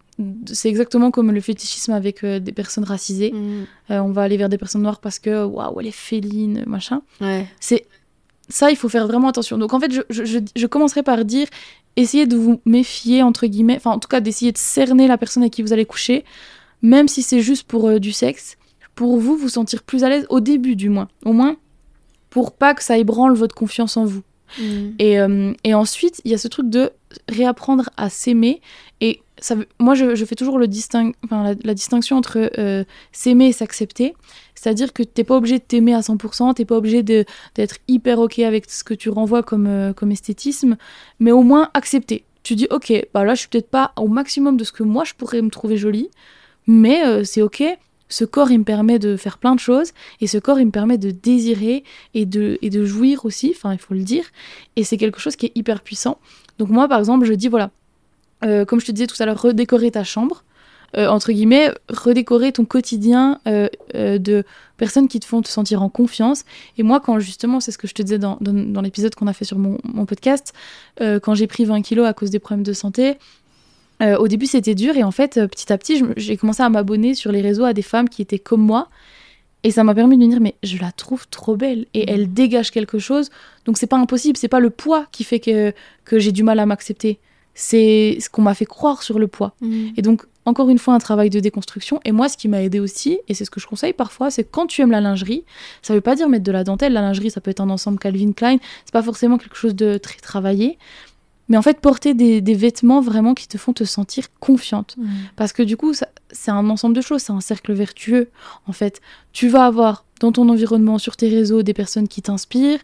[0.47, 3.33] c'est exactement comme le fétichisme avec euh, des personnes racisées.
[3.33, 3.65] Mm.
[3.89, 7.01] on va aller vers des personnes noires parce que waouh, elle est féline, machin.
[7.19, 7.45] Ouais.
[7.59, 7.85] C'est
[8.47, 9.57] ça, il faut faire vraiment attention.
[9.57, 11.47] Donc en fait, je, je, je, commencerai par dire,
[11.95, 15.43] essayez de vous méfier, entre guillemets, enfin en tout cas d'essayer de cerner la personne
[15.43, 16.23] avec qui vous allez coucher,
[16.81, 18.57] même si c'est juste pour euh, du sexe,
[18.93, 21.57] pour vous vous sentir plus à l'aise, au début du moins, au moins,
[22.29, 24.21] pour pas que ça ébranle votre confiance en vous.
[24.59, 24.89] Mm.
[24.99, 26.91] Et, euh, et, ensuite, il y a ce truc de
[27.27, 28.61] réapprendre à s'aimer.
[29.01, 29.21] Et
[29.79, 34.15] moi, je, fais toujours la, distinction entre euh, s'aimer et s'accepter.
[34.55, 38.39] C'est-à-dire que t'es pas obligé de t'aimer à 100%, t'es pas obligé d'être hyper ok
[38.39, 40.77] avec ce que tu renvoies comme, euh, comme esthétisme,
[41.19, 42.23] mais au moins accepter.
[42.43, 45.03] Tu dis ok, bah là je suis peut-être pas au maximum de ce que moi
[45.03, 46.09] je pourrais me trouver jolie,
[46.67, 47.63] mais euh, c'est ok.
[48.07, 50.71] Ce corps il me permet de faire plein de choses et ce corps il me
[50.71, 51.83] permet de désirer
[52.13, 54.25] et de, et de jouir aussi, enfin il faut le dire.
[54.75, 56.19] Et c'est quelque chose qui est hyper puissant.
[56.59, 57.71] Donc moi par exemple je dis voilà,
[58.45, 60.43] euh, comme je te disais tout à l'heure, redécorer ta chambre.
[60.97, 64.45] Euh, entre guillemets, redécorer ton quotidien euh, de
[64.77, 66.45] personnes qui te font te sentir en confiance.
[66.77, 69.33] Et moi, quand justement, c'est ce que je te disais dans, dans, l'épisode qu'on a
[69.33, 70.53] fait sur mon, mon podcast,
[70.99, 73.17] quand j'ai pris 20 kilos à cause des problèmes de santé,
[74.01, 77.31] au début c'était dur et en fait, petit à petit, j'ai commencé à m'abonner sur
[77.31, 78.89] les réseaux à des femmes qui étaient comme moi.
[79.63, 82.31] Et ça m'a permis de me dire, mais je la trouve trop belle et elle
[82.31, 83.31] dégage quelque chose.
[83.65, 85.73] Donc c'est pas impossible, c'est pas le poids qui fait que,
[86.05, 87.19] que j'ai du mal à m'accepter
[87.55, 89.55] c'est ce qu'on m'a fait croire sur le poids.
[89.61, 89.87] Mm.
[89.97, 91.99] Et donc, encore une fois, un travail de déconstruction.
[92.05, 94.43] Et moi, ce qui m'a aidé aussi, et c'est ce que je conseille parfois, c'est
[94.43, 95.43] quand tu aimes la lingerie,
[95.81, 96.93] ça veut pas dire mettre de la dentelle.
[96.93, 98.57] La lingerie, ça peut être un ensemble Calvin Klein.
[98.83, 100.77] C'est pas forcément quelque chose de très travaillé.
[101.47, 104.95] Mais en fait, porter des, vêtements vraiment qui te font te sentir confiante.
[104.97, 105.07] Mm.
[105.35, 105.93] Parce que du coup,
[106.31, 108.29] c'est un ensemble de choses, c'est un cercle vertueux.
[108.67, 109.01] En fait,
[109.31, 112.79] tu vas avoir dans ton environnement, sur tes réseaux, des personnes qui t'inspirent,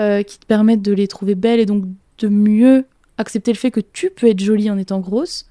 [0.00, 1.84] euh, qui te permettent de les trouver belles et donc
[2.18, 2.86] de mieux
[3.18, 5.46] accepter le fait que tu peux être jolie en étant grosse.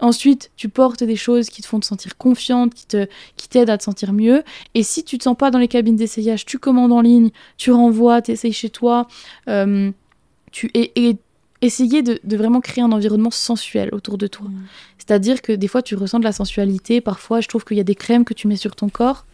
[0.00, 3.70] Ensuite, tu portes des choses qui te font te sentir confiante, qui te qui t'aident
[3.70, 4.44] à te sentir mieux.
[4.74, 7.72] Et si tu te sens pas dans les cabines d'essayage, tu commandes en ligne, tu
[7.72, 9.08] renvoies, tu essayes chez toi.
[9.48, 9.90] Euh,
[10.52, 11.16] tu et,
[11.60, 14.46] essayer de, vraiment créer un environnement sensuel autour de toi.
[14.46, 14.66] Mmh.
[14.98, 17.00] C'est-à-dire que des fois, tu ressens de la sensualité.
[17.00, 19.26] Parfois, je trouve qu'il y a des crèmes que tu mets sur ton corps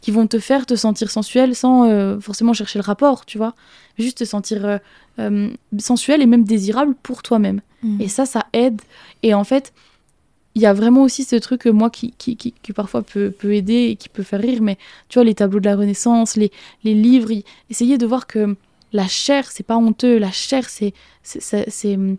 [0.00, 3.54] qui vont te faire te sentir sensuel sans euh, forcément chercher le rapport, tu vois.
[3.98, 4.78] Juste te sentir euh,
[5.18, 7.60] euh, sensuel et même désirable pour toi-même.
[7.82, 8.00] Mm.
[8.00, 8.80] Et ça, ça aide.
[9.22, 9.72] Et en fait,
[10.54, 13.88] il y a vraiment aussi ce truc, moi, qui, qui, qui, parfois peut, peut, aider
[13.90, 14.76] et qui peut faire rire, mais
[15.08, 16.50] tu vois, les tableaux de la Renaissance, les,
[16.84, 17.30] les livres,
[17.70, 18.56] essayer de voir que
[18.92, 20.94] la chair, c'est pas honteux, la chair, c'est...
[21.22, 22.16] c'est hum,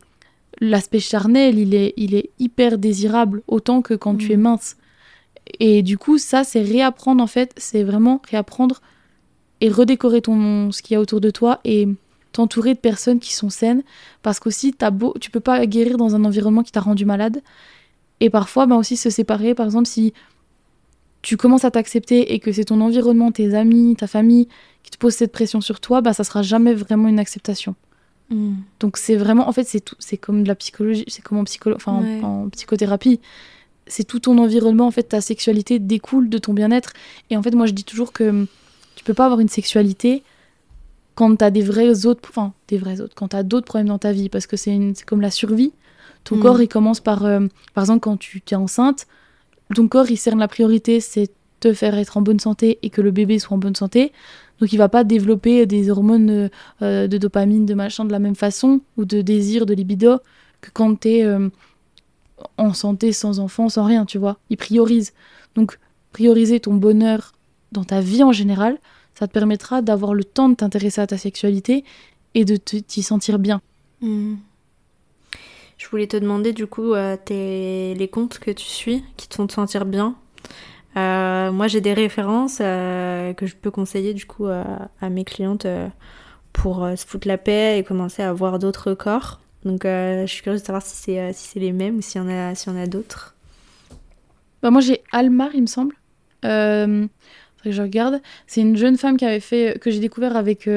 [0.62, 4.42] L'aspect charnel, il est, il est hyper désirable, autant que quand tu es mm.
[4.42, 4.76] mince.
[5.60, 8.82] Et du coup, ça, c'est réapprendre en fait, c'est vraiment réapprendre
[9.62, 11.88] et redécorer ton ce qu'il y a autour de toi et
[12.40, 13.84] t'entourer de personnes qui sont saines
[14.22, 17.42] parce qu'aussi as beau tu peux pas guérir dans un environnement qui t'a rendu malade.
[18.22, 19.54] Et parfois ben aussi se séparer.
[19.54, 20.14] Par exemple si
[21.22, 24.48] tu commences à t'accepter et que c'est ton environnement tes amis ta famille
[24.84, 27.76] qui te pose cette pression sur toi bah ça sera jamais vraiment une acceptation.
[28.32, 28.58] Hmm.
[28.80, 31.44] donc c'est vraiment en fait c'est tout c'est comme de la psychologie c'est comme en
[31.46, 33.20] psycholo enfin en psychothérapie.
[33.92, 36.94] C'est tout ton environnement, en fait, ta sexualité découle de ton bien-être.
[37.32, 38.46] Et en fait, moi, je dis toujours que
[38.94, 40.22] tu peux pas avoir une sexualité
[41.20, 43.90] quand tu as des vrais autres, enfin, des vrais autres, quand tu as d'autres problèmes
[43.90, 45.74] dans ta vie, parce que c'est comme la survie.
[46.24, 46.40] Ton mm.
[46.40, 49.06] corps, il commence par, euh, par exemple, quand tu es enceinte,
[49.76, 53.02] ton corps, il cerne la priorité, c'est te faire être en bonne santé et que
[53.02, 54.14] le bébé soit en bonne santé.
[54.62, 56.50] Donc il va pas développer des hormones
[56.82, 60.20] euh, de dopamine, de machin de la même façon, ou de désir, de libido,
[60.62, 61.50] que quand tu es euh,
[62.58, 64.38] en santé, sans enfant, sans rien, tu vois.
[64.50, 65.12] Il priorise.
[65.56, 65.80] Donc,
[66.14, 67.34] prioriser ton bonheur
[67.74, 68.78] dans ta vie en général,
[69.20, 71.84] ça te permettra d'avoir le temps de t'intéresser à ta sexualité
[72.36, 73.60] et de t'y sentir bien.
[74.00, 74.36] Hmm.
[75.78, 79.46] Je voulais te demander du coup euh, les comptes que tu suis qui te font
[79.46, 80.16] te sentir bien.
[80.96, 85.68] Euh, moi j'ai des références euh, que je peux conseiller du coup à mes clientes
[86.54, 89.42] pour se foutre la paix et commencer à voir d'autres corps.
[89.66, 92.30] Donc je suis curieuse de savoir si c'est si les mêmes ou s'il y en
[92.30, 93.36] a s'il y en a d'autres.
[94.64, 95.96] Bah moi j'ai Almar il me semble.
[97.60, 98.22] Euh, que je regarde.
[98.48, 100.68] C'est une jeune femme qui avait fait que j'ai découvert avec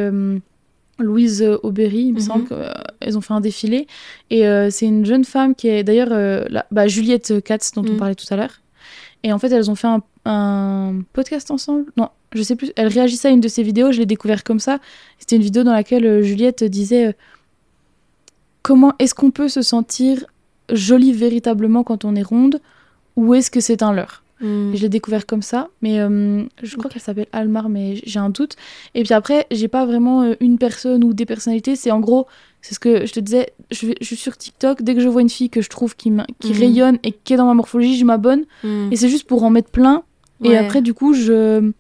[0.99, 2.25] Louise Aubéry, il me Mhm.
[2.25, 3.87] semble qu'elles ont fait un défilé.
[4.31, 7.93] Et euh, c'est une jeune femme qui est d'ailleurs euh, bah, Juliette Katz, dont on
[7.93, 7.97] Mhm.
[7.99, 8.61] parlait tout à l'heure.
[9.25, 11.87] Et en fait, elles ont fait un, un podcast ensemble.
[11.97, 12.73] Non, je sais plus.
[12.77, 14.79] Elle réagissait à une de ses vidéos, je l'ai découvert comme ça.
[15.19, 17.13] C'était une vidéo dans laquelle euh, Juliette disait euh,
[18.63, 20.25] Comment est-ce qu'on peut se sentir
[20.71, 22.61] jolie véritablement quand on est ronde?
[23.17, 24.22] Ou est-ce que c'est un leurre?
[24.43, 24.73] Mm.
[24.75, 28.19] et je l'ai découvert comme ça, mais euh, je crois qu'elle s'appelle Almar, mais j'ai
[28.19, 28.57] un doute.
[28.95, 31.77] Et puis après, j'ai pas vraiment euh, une personne ou des personnalités.
[31.77, 32.27] C'est en gros,
[32.61, 33.53] c'est ce que je te disais.
[33.71, 34.83] Je, suis sur TikTok.
[34.83, 36.25] Dès que je vois une fille que je trouve qui, Mhm.
[36.43, 38.45] rayonne et qui est dans ma morphologie, je m'abonne.
[38.65, 38.89] Mm.
[38.93, 40.03] Et c'est juste pour en mettre plein.
[40.45, 41.71] Et après, du coup, je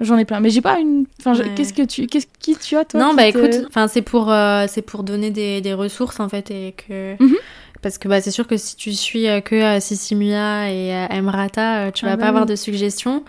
[0.00, 0.40] j'en ai plein.
[0.40, 1.04] Mais j'ai pas une.
[1.20, 1.50] Enfin, je- Ouais.
[1.54, 4.30] qu'est-ce que tu, qu'est-ce qui tu as toi non, bah te- écoute, enfin c'est pour
[4.32, 7.34] euh, c'est pour donner des, des ressources en fait et que Mhm.
[7.82, 11.06] Parce que bah c'est sûr que si tu suis euh, que euh, Sissimia et euh,
[11.10, 12.50] Emrata, tu Ah vas bah pas avoir oui.
[12.50, 13.24] de suggestions.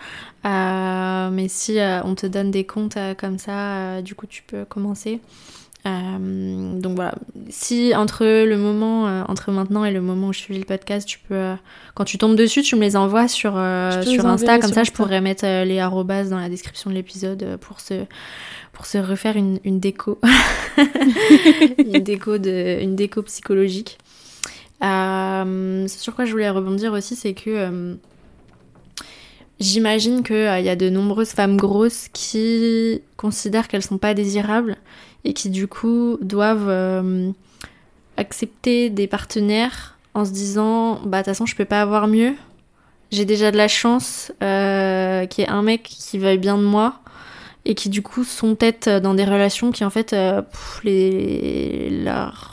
[0.46, 5.20] Euh, mais si on te donne des comptes comme ça, du coup tu peux commencer.
[5.86, 7.14] Euh, donc voilà,
[7.48, 11.08] si entre le moment, euh, entre maintenant et le moment où je suis le podcast,
[11.08, 11.54] tu peux, euh,
[11.94, 14.92] quand tu tombes dessus, tu me les envoies sur, sur Insta, comme sur ça je
[14.92, 18.04] pourrais mettre les arrobas dans la description de l'épisode pour se,
[18.74, 20.20] pour se refaire une, une déco,
[21.78, 23.98] une déco de, une déco psychologique.
[25.80, 27.94] Euh, c'est sur quoi je voulais rebondir aussi, c'est que euh,
[29.60, 34.76] j'imagine qu'il y a de nombreuses femmes grosses qui considèrent qu'elles sont pas désirables
[35.24, 37.30] et qui du coup doivent euh,
[38.16, 42.34] accepter des partenaires en se disant bah de toute façon je peux pas avoir mieux.
[43.12, 46.62] J'ai déjà de la chance euh, qu'il y ait un mec qui veuille bien de
[46.62, 47.00] moi
[47.64, 50.42] et qui du coup sont peut-être dans des relations qui en fait euh,
[50.84, 52.49] les leur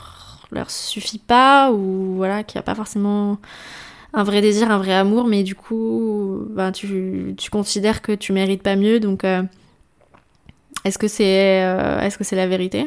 [0.50, 3.38] leur suffit pas ou voilà qui a pas forcément
[4.14, 8.32] un vrai désir un vrai amour mais du coup ben tu, tu considères que tu
[8.32, 9.42] mérites pas mieux donc euh,
[10.84, 12.86] est-ce que c'est euh, est-ce que c'est la vérité?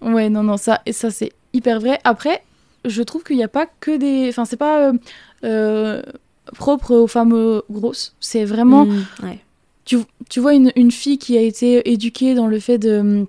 [0.00, 1.98] Ouais, non, non, ça, et ça c'est hyper vrai.
[2.04, 2.42] Après,
[2.84, 4.28] je trouve qu'il n'y a pas que des.
[4.28, 4.92] Enfin, c'est pas
[5.44, 6.02] euh,
[6.54, 8.14] propre aux femmes grosses.
[8.20, 8.84] C'est vraiment.
[8.86, 9.38] Mm, ouais.
[9.84, 9.98] Tu,
[10.28, 13.26] tu vois une, une fille qui a été éduquée dans le fait de,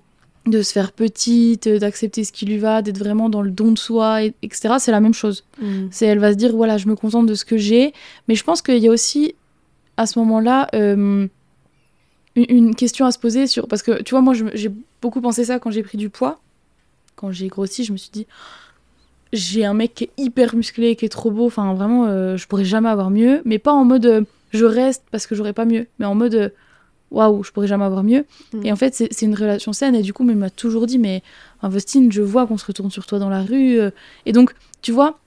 [0.50, 3.78] de se faire petite, d'accepter ce qui lui va, d'être vraiment dans le don de
[3.78, 4.76] soi, et- etc.
[4.80, 5.44] C'est la même chose.
[5.62, 5.88] Mm.
[5.92, 7.94] C'est, elle va se dire, voilà, je me contente de ce que j'ai.
[8.28, 9.36] Mais je pense qu'il y a aussi,
[9.98, 11.28] à ce moment-là, euh,
[12.36, 13.68] une, une question à se poser sur.
[13.68, 14.72] Parce que, tu vois, moi, j'ai
[15.02, 16.40] beaucoup pensé ça quand j'ai pris du poids.
[17.16, 18.28] Quand j'ai grossi, je me suis dit,
[19.34, 21.46] j'ai un mec qui est hyper musclé, qui est trop beau.
[21.46, 23.42] Enfin, vraiment, euh, je pourrais jamais avoir mieux.
[23.46, 24.22] Mais pas en mode, euh,
[24.52, 25.88] je reste parce que j'aurais pas mieux.
[26.00, 26.54] Mais en mode,
[27.12, 28.26] waouh, je pourrais jamais avoir mieux.
[28.54, 28.66] Mm.
[28.66, 29.96] Et en fait, c'est une relation saine.
[29.96, 31.24] Et du coup, mais il m'a toujours dit, mais
[31.62, 33.80] Faustine, je vois qu'on se retourne sur toi dans la rue.
[33.80, 33.92] euh.
[34.26, 35.20] Et donc, tu vois,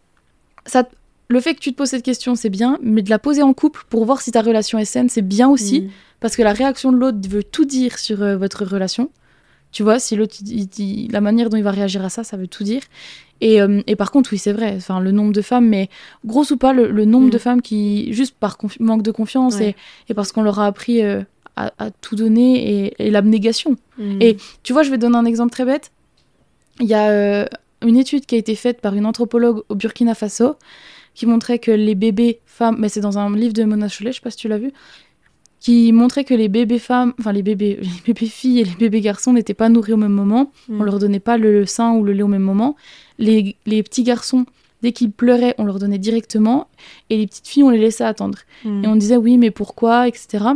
[0.67, 0.89] ça,
[1.29, 3.53] le fait que tu te poses cette question, c'est bien, mais de la poser en
[3.55, 5.89] couple pour voir si ta relation est saine, c'est bien aussi, Mm.
[6.21, 9.11] parce que la réaction de l'autre veut tout dire sur euh, votre relation.
[9.73, 10.37] Tu vois, si l'autre,
[11.11, 12.83] la manière dont il va réagir à ça, ça veut tout dire.
[13.41, 15.89] Et, euh, et par contre, oui, c'est vrai, enfin, le nombre de femmes, mais
[16.27, 17.31] grosse ou pas, le, le nombre Mm.
[17.31, 19.71] de femmes qui, juste par manque de confiance Ouais.
[20.09, 21.23] et, et parce qu'on leur a appris euh,
[21.57, 23.77] à, à tout donner et, et l'abnégation.
[23.99, 24.23] Mm.
[24.23, 25.93] Et tu vois, je vais donner un exemple très bête.
[26.81, 27.47] Il y a euh,
[27.83, 30.57] une étude qui a été faite par une anthropologue au Burkina Faso
[31.15, 34.17] qui montrait que les bébés femmes, mais c'est dans un livre de Mona Chollet, je
[34.17, 34.73] sais pas si tu l'as vu,
[35.61, 39.01] qui montrait que les bébés femmes, enfin les bébés, les bébés filles et les bébés
[39.01, 40.51] garçons n'étaient pas nourris au même moment.
[40.69, 40.81] Mm.
[40.81, 42.77] On leur donnait pas le sein ou le lait au même moment.
[43.19, 44.47] Les, les petits garçons,
[44.83, 46.69] dès qu'ils pleuraient, on leur donnait directement.
[47.11, 48.39] Et les petites filles, on les laissait attendre.
[48.65, 48.85] Mm.
[48.85, 50.47] Et on disait oui, mais pourquoi, etc.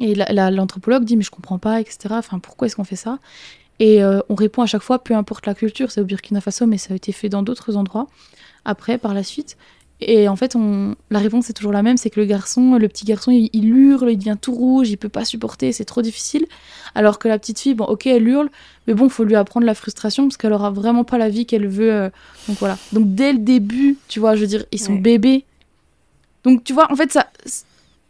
[0.00, 1.98] Et la- la- l'anthropologue dit mais je comprends pas, etc.
[2.12, 3.18] Enfin, pourquoi est-ce qu'on fait ça?
[3.80, 6.66] Et euh, on répond à chaque fois, peu importe la culture, c'est au Burkina Faso,
[6.66, 8.06] mais ça a été fait dans d'autres endroits
[8.64, 9.56] après, par la suite.
[10.00, 10.94] Et en fait, on...
[11.10, 13.68] la réponse est toujours la même, c'est que le garçon, le petit garçon, il, il
[13.76, 16.46] hurle, il devient tout rouge, il peut pas supporter, c'est trop difficile.
[16.94, 18.48] Alors que la petite fille, bon, ok, elle hurle,
[18.86, 21.66] mais bon, faut lui apprendre la frustration parce qu'elle aura vraiment pas la vie qu'elle
[21.66, 21.92] veut.
[21.92, 22.10] euh,
[22.46, 22.78] Donc voilà.
[22.92, 25.00] Donc dès le début, tu vois, je veux dire, ils sont Ouais.
[25.00, 25.44] bébés.
[26.44, 27.26] Donc tu vois, en fait, ça,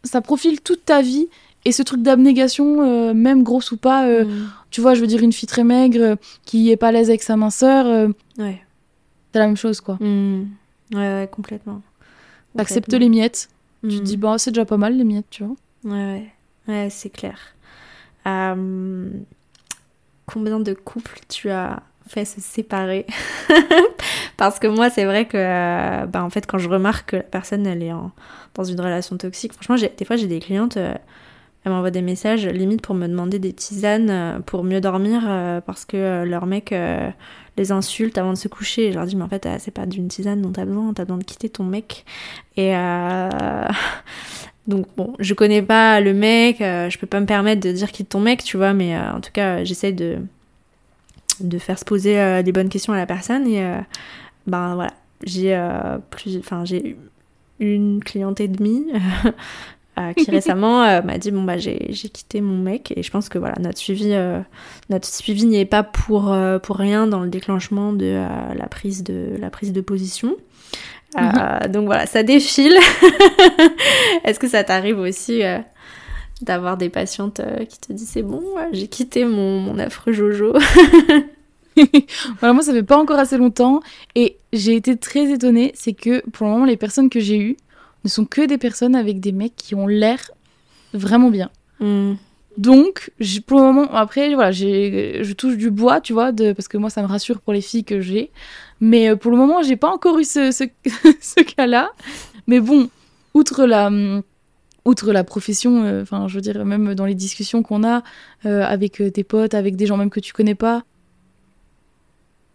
[0.05, 1.29] ça profile toute ta vie.
[1.69, 4.49] Et ce truc d'abnégation, euh, même grosse ou pas, euh, Mm.
[4.71, 6.17] tu vois, je veux dire, une fille très maigre euh,
[6.47, 7.85] qui est pas à l'aise avec sa minceur,
[8.39, 8.63] Ouais.
[9.33, 9.97] c'est la même chose, quoi.
[10.01, 10.47] Mm.
[10.95, 11.83] Ouais, ouais, complètement.
[12.57, 13.51] T'acceptes les miettes.
[13.83, 14.03] Tu te Mm.
[14.03, 15.57] dis, bon, c'est déjà pas mal les miettes, tu vois.
[15.85, 16.27] Ouais, ouais.
[16.69, 17.39] Ouais, c'est clair.
[18.27, 19.11] Euh,
[20.27, 23.07] Combien de couples tu as fait se séparer?
[24.37, 27.67] Parce que moi, c'est vrai que, bah, en fait, quand je remarque que la personne,
[27.67, 28.13] elle est en-
[28.55, 30.95] dans une relation toxique, franchement, des fois, j'ai des clientes, euh,
[31.65, 35.61] elles m'envoient des messages limite pour me demander des tisanes euh, pour mieux dormir euh,
[35.61, 36.75] parce que euh, leur mec
[37.57, 38.87] les insulte avant de se coucher.
[38.87, 41.05] Et je leur dis, mais en fait, c'est pas d'une tisane dont t'as besoin, t'as
[41.05, 42.05] besoin de quitter ton mec.
[42.57, 42.73] Et
[44.69, 48.05] donc bon, je connais pas le mec, je peux pas me permettre de dire qu'il
[48.05, 50.19] est ton mec, tu vois, mais en tout cas, j'essaie de,
[51.41, 53.61] de faire se poser des bonnes questions à la personne et
[54.47, 54.93] ben voilà,
[55.25, 55.61] j'ai
[56.11, 56.97] plus, enfin j'ai
[57.59, 58.87] une cliente et demie
[60.17, 63.57] qui récemment m'a dit bon bah j'ai quitté mon mec et je pense que voilà
[63.61, 64.15] notre suivi
[64.91, 68.25] notre suivi n'y est pas pour pour rien dans le déclenchement de
[68.57, 70.37] la prise de la prise de position.
[71.17, 71.33] Mhm.
[71.37, 72.77] Euh, donc voilà, ça défile.
[74.25, 75.59] Est-ce que ça t'arrive aussi euh,
[76.43, 78.43] d'avoir des patientes euh, qui te disent c'est bon,
[78.73, 80.55] j'ai quitté mon, mon, affreux Jojo?
[82.41, 83.79] Voilà, moi ça fait pas encore assez longtemps
[84.17, 87.57] et j'ai été très étonnée, c'est que pour le moment les personnes que j'ai eues
[88.09, 90.31] ne sont que des personnes avec des mecs qui ont l'air
[90.93, 91.51] vraiment bien.
[91.81, 92.15] Hmm.
[92.57, 93.13] Donc,
[93.47, 96.91] pour le moment, après, voilà, je touche du bois, tu vois, de, parce que moi,
[96.91, 98.33] ça me rassure pour les filles que j'ai.
[98.81, 101.91] Mais euh, pour le moment, j'ai pas encore eu ce, ce, cas-là.
[102.49, 102.91] Mais bon,
[103.33, 103.91] outre la,
[104.85, 108.03] outre la profession, euh, enfin, je veux dire, même dans les discussions qu'on a
[108.45, 110.83] euh, avec tes potes, avec des gens même que tu connais pas,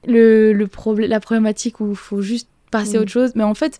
[0.05, 0.67] le, le
[1.07, 3.31] la problématique où il faut juste passer à autre chose.
[3.35, 3.79] Mais en fait,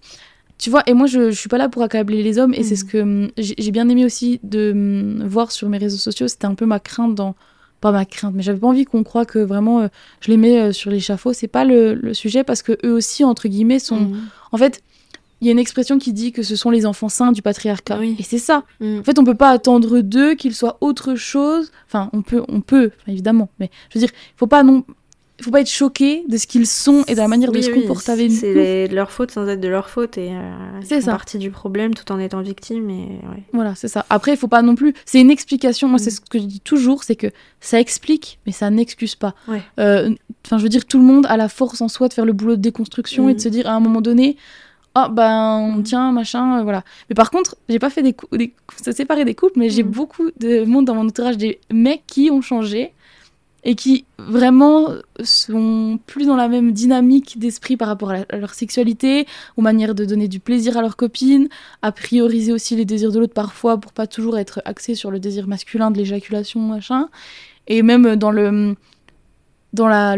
[0.64, 2.78] tu vois, et moi, je, je suis pas là pour accabler les hommes, et c'est
[2.78, 2.88] ce mm.
[2.88, 6.30] que hum, j'ai bien aimé aussi de hum, voir sur mes réseaux sociaux.
[6.30, 7.36] C'était un peu ma crainte dans.
[7.82, 9.88] Pas ma crainte, mais j'avais pas envie qu'on croit que vraiment euh,
[10.22, 11.34] je les mets euh, sur l'échafaud.
[11.34, 14.00] C'est pas le, le, sujet parce que eux aussi, entre guillemets, sont.
[14.00, 14.22] Mm.
[14.54, 14.82] En fait,
[15.42, 18.02] il y a une expression qui dit que ce sont les enfants sains du patriarcat.
[18.02, 18.64] Et c'est ça.
[18.80, 19.00] Mm.
[19.00, 21.74] En fait, on peut pas attendre d'eux qu'ils soient autre chose.
[21.88, 23.50] Enfin, on peut, on peut, évidemment.
[23.60, 24.86] Mais je veux dire, il faut pas non
[25.44, 28.12] faut pas être choqué de ce qu'ils sont et de la manière de se comporter
[28.12, 28.38] avec nous.
[28.38, 30.52] C'est leur faute sans être de leur faute et euh,
[30.84, 32.90] c'est partie du problème tout en étant victime.
[32.90, 33.20] Et,
[33.54, 34.06] Voilà, c'est ça.
[34.10, 34.94] Après, il faut pas non plus.
[35.06, 35.88] C'est une explication.
[35.88, 36.16] Moi, c'est mm.
[36.16, 37.28] ce que je dis toujours, c'est que
[37.60, 39.36] ça explique, mais ça n'excuse pas.
[39.80, 40.10] Euh,
[40.46, 42.34] enfin, je veux dire, tout le monde a la force en soi de faire le
[42.34, 43.42] boulot de déconstruction et de mm.
[43.42, 44.38] se dire à un moment donné.
[44.96, 45.84] Oh ben mm.
[45.84, 49.34] tiens machin euh, voilà mais par contre j'ai pas fait des, des ça séparé des
[49.34, 52.94] couples mais j'ai beaucoup de monde dans mon entourage des mecs qui ont changé
[53.64, 54.90] et qui vraiment
[55.24, 59.26] sont plus dans la même dynamique d'esprit par rapport à, leur sexualité,
[59.58, 61.48] aux manières de donner du plaisir à leurs copines,
[61.82, 65.20] à prioriser aussi les désirs de l'autre parfois pour pas toujours être axé sur le
[65.20, 67.10] désir masculin de l'éjaculation machin,
[67.68, 68.76] et même dans le
[69.72, 70.18] dans la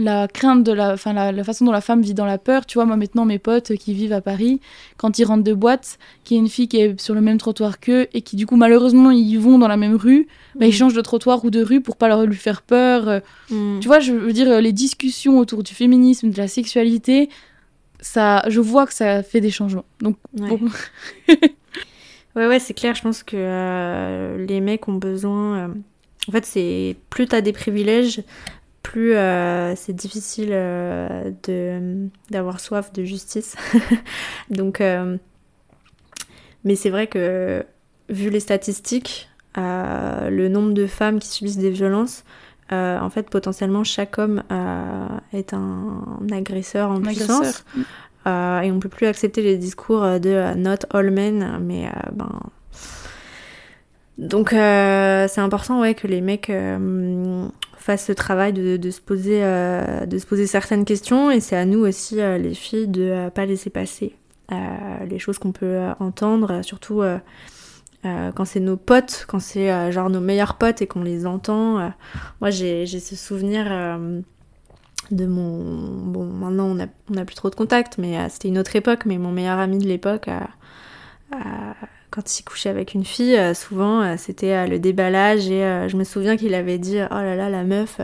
[0.00, 2.66] la crainte de la, enfin la, façon dont la femme vit dans la peur.
[2.66, 4.60] Tu vois, moi maintenant, mes potes qui vivent à Paris,
[4.96, 7.38] quand ils rentrent de boîte, qu'il y a une fille qui est sur le même
[7.38, 10.70] trottoir qu'eux et qui du coup malheureusement ils vont dans la même rue, bah, ils
[10.70, 10.72] mm.
[10.72, 13.20] changent de trottoir ou de rue pour pas leur lui faire peur.
[13.50, 13.80] Mm.
[13.80, 17.28] Tu vois, je veux dire les discussions autour du féminisme, de la sexualité,
[18.00, 19.84] ça, je vois que ça fait des changements.
[20.00, 20.48] Donc ouais.
[20.48, 20.68] bon.
[22.36, 22.94] ouais ouais, c'est clair.
[22.94, 25.58] Je pense que euh, les mecs ont besoin.
[25.58, 25.68] Euh,
[26.28, 28.22] en fait, c'est plus t'as des privilèges,
[28.82, 33.56] plus euh, c'est difficile euh, de d'avoir soif de justice.
[34.50, 35.16] Donc, euh,
[36.64, 37.64] mais c'est vrai que
[38.08, 42.24] vu les statistiques, le nombre de femmes qui subissent des violences,
[42.70, 44.42] en fait, potentiellement, chaque homme
[45.32, 47.64] est un, agresseur en puissance.
[48.26, 52.40] et on peut plus accepter les discours de not all men, mais ben.
[54.18, 56.50] Donc c'est important ouais que les mecs
[57.80, 61.64] fasse ce travail de, se poser, euh, de se poser certaines questions et c'est à
[61.64, 64.14] nous aussi, euh, les filles, de ne euh, pas laisser passer
[65.08, 67.04] les choses qu'on peut entendre, surtout
[68.02, 71.92] quand c'est nos potes, quand c'est genre nos meilleurs potes et qu'on les entend.
[72.40, 73.66] moi, j'ai ce souvenir
[75.12, 76.04] de mon...
[76.04, 79.06] Bon, maintenant, on n'a on a plus trop de contact, mais c'était une autre époque,
[79.06, 80.28] mais mon meilleur ami de l'époque
[82.10, 85.96] quand il couchait avec une fille, euh, souvent euh, c'était euh, le déballage et je
[85.96, 88.00] me souviens qu'il avait dit oh là là la meuf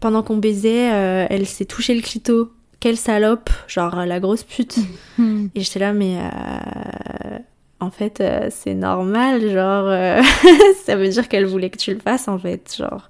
[0.00, 2.52] pendant qu'on baisait elle s'est touché le clito.
[2.80, 4.78] Quelle salope genre la grosse pute.
[5.54, 6.18] Et j'étais là mais
[7.80, 10.20] en fait, euh, c'est normal, genre, euh,
[10.84, 13.08] ça veut dire qu'elle voulait que tu le fasses, en fait, genre.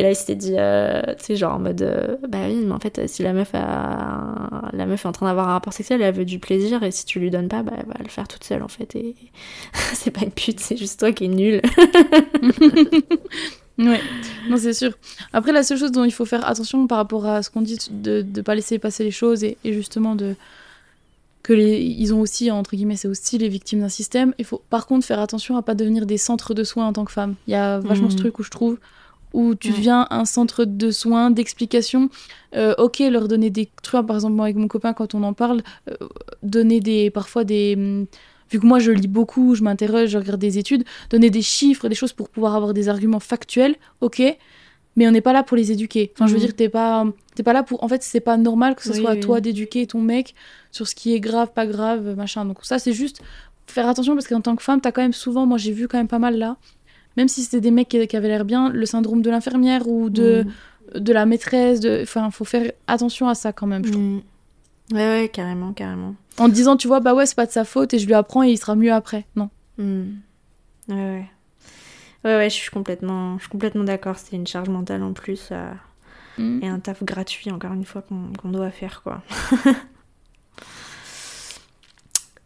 [0.00, 2.80] Et là, il s'était dit, euh, tu sais, genre en mode, bah oui, mais en
[2.80, 4.70] fait, si la meuf, a...
[4.72, 7.04] la meuf est en train d'avoir un rapport sexuel, elle veut du plaisir, et si
[7.04, 8.96] tu lui donnes pas, bah, elle va le faire toute seule, en fait.
[8.96, 9.14] Et
[9.92, 11.60] c'est pas une pute, c'est juste toi qui es nulle.
[13.78, 14.00] ouais,
[14.48, 14.92] non, c'est sûr.
[15.34, 17.76] Après, la seule chose dont il faut faire attention par rapport à ce qu'on dit,
[17.90, 20.34] de ne pas laisser passer les choses et justement de
[21.42, 24.34] que les, ils ont aussi, entre guillemets, c'est aussi les victimes d'un système.
[24.38, 27.04] Il faut par contre faire attention à pas devenir des centres de soins en tant
[27.04, 27.34] que femme.
[27.46, 28.20] Il y a vachement ce mhm.
[28.20, 28.78] truc où je trouve
[29.32, 32.10] où tu deviens un centre de soins, d'explication.
[32.56, 35.32] Euh, ok, leur donner des trucs, par exemple, moi avec mon copain, quand on en
[35.32, 35.94] parle, euh,
[36.42, 37.74] donner des, parfois des.
[37.76, 38.06] Hum,
[38.50, 41.88] vu que moi je lis beaucoup, je m'interroge, je regarde des études, donner des chiffres,
[41.88, 44.20] des choses pour pouvoir avoir des arguments factuels, ok,
[44.96, 46.10] mais on n'est pas là pour les éduquer.
[46.16, 46.46] Enfin, je veux mhm.
[46.46, 47.06] dire, t'es pas,
[47.44, 47.84] pas là pour.
[47.84, 50.34] En fait, c'est pas normal que ce soit à toi d'éduquer ton mec
[50.72, 52.44] sur ce qui est grave, pas grave, machin.
[52.44, 53.22] Donc, ça, c'est juste
[53.70, 55.98] faire attention parce qu'en tant que femme, t'as quand même souvent, moi j'ai vu quand
[55.98, 56.56] même pas mal là,
[57.16, 60.10] même si c'était des mecs qui, qui avaient l'air bien, le syndrome de l'infirmière ou
[60.10, 60.46] de,
[60.94, 62.00] de la maîtresse, de...
[62.02, 64.02] enfin, faut faire attention à ça quand même, je trouve.
[64.02, 64.22] Mm.
[64.92, 66.14] Ouais, ouais, carrément, carrément.
[66.38, 68.42] En disant, tu vois, bah ouais, c'est pas de sa faute et je lui apprends
[68.42, 69.26] et il sera mieux après.
[69.36, 69.50] Non.
[69.78, 70.02] Mm.
[70.88, 71.26] Ouais, ouais.
[72.24, 74.16] Ouais, ouais, je suis complètement, je suis complètement d'accord.
[74.18, 75.70] C'est une charge mentale en plus euh,
[76.38, 76.60] Mm.
[76.62, 79.22] et un taf gratuit, encore une fois, qu'on qu'on doit faire, quoi.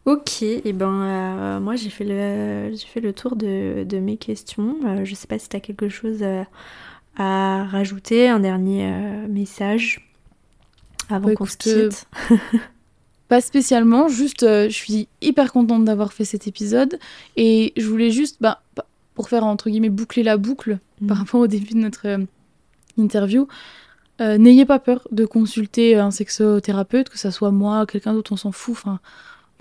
[0.06, 4.16] ok, et ben euh, moi j'ai fait, le, j'ai fait le tour de, de mes
[4.16, 4.76] questions.
[4.84, 6.44] Euh, je sais pas si tu as quelque chose euh,
[7.16, 10.10] à rajouter, un dernier euh, message
[11.08, 12.06] avant Bah, qu'on se quitte.
[13.28, 16.98] Pas spécialement, juste je suis hyper contente d'avoir fait cet épisode
[17.36, 18.62] et je voulais juste, bah,
[19.14, 21.06] pour faire entre guillemets boucler la boucle Mm.
[21.08, 22.06] par rapport au début de notre
[22.96, 23.48] interview,
[24.20, 28.52] n'ayez pas peur de consulter un sexothérapeute, que ça soit moi, quelqu'un d'autre, on s'en
[28.52, 28.74] fout.
[28.76, 29.00] Enfin,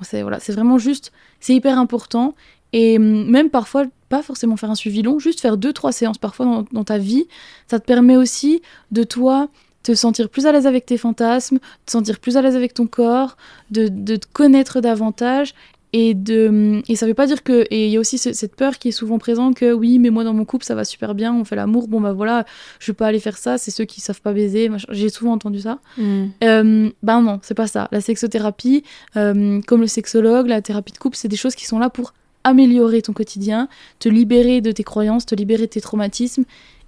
[0.02, 2.36] c'est voilà, vraiment juste, c'est hyper important
[2.74, 6.18] et hum, même parfois pas forcément faire un suivi long, juste faire deux trois séances
[6.18, 7.28] parfois dans, dans ta vie,
[7.68, 9.50] ça te permet aussi de toi
[9.84, 12.88] te sentir plus à l'aise avec tes fantasmes, te sentir plus à l'aise avec ton
[12.88, 13.38] corps,
[13.70, 15.54] de, de te connaître davantage.
[15.96, 17.68] Et, de, et ça veut pas dire que.
[17.70, 20.10] Et il y a aussi ce- cette peur qui est souvent présente que oui, mais
[20.10, 22.46] moi dans mon couple ça va super bien, on fait l'amour, bon bah voilà,
[22.80, 24.70] je vais pas aller faire ça, c'est ceux qui savent pas baiser.
[24.90, 25.78] J'ai souvent entendu ça.
[26.00, 26.24] Mm.
[26.44, 27.90] Euh, ben non, c'est pas ça.
[27.92, 28.84] La sexothérapie,
[29.18, 32.14] euh, comme le sexologue, la thérapie de couple, c'est des choses qui sont là pour
[32.44, 33.70] améliorer ton quotidien,
[34.00, 36.44] te libérer de tes croyances, te libérer de tes traumatismes.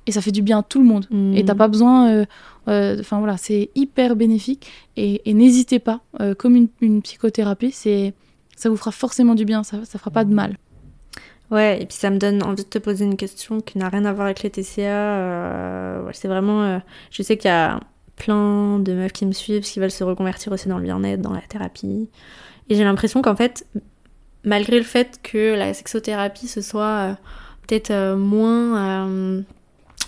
[0.07, 1.05] Et ça fait du bien à tout le monde.
[1.11, 1.35] Mm.
[1.35, 2.09] Et t'as pas besoin.
[2.09, 2.25] euh,
[2.67, 4.67] euh, Enfin voilà, c'est hyper bénéfique.
[4.97, 8.13] Et, et n'hésitez pas, euh, comme une, une psychothérapie, c'est
[8.55, 10.57] ça vous fera forcément du bien, ça, ça fera pas de mal.
[11.51, 14.05] Ouais, et puis ça me donne envie de te poser une question qui n'a rien
[14.05, 14.81] à voir avec les TCA.
[14.81, 16.63] euh, c'est vraiment.
[16.63, 16.79] euh,
[17.11, 17.79] je sais qu'il y a
[18.15, 21.33] plein de meufs qui me suivent, qui veulent se reconvertir aussi dans le bien-être, dans
[21.33, 22.09] la thérapie.
[22.69, 23.67] Et j'ai l'impression qu'en fait,
[24.43, 27.13] malgré le fait que la sexothérapie ce soit euh,
[27.67, 29.05] peut-être moins.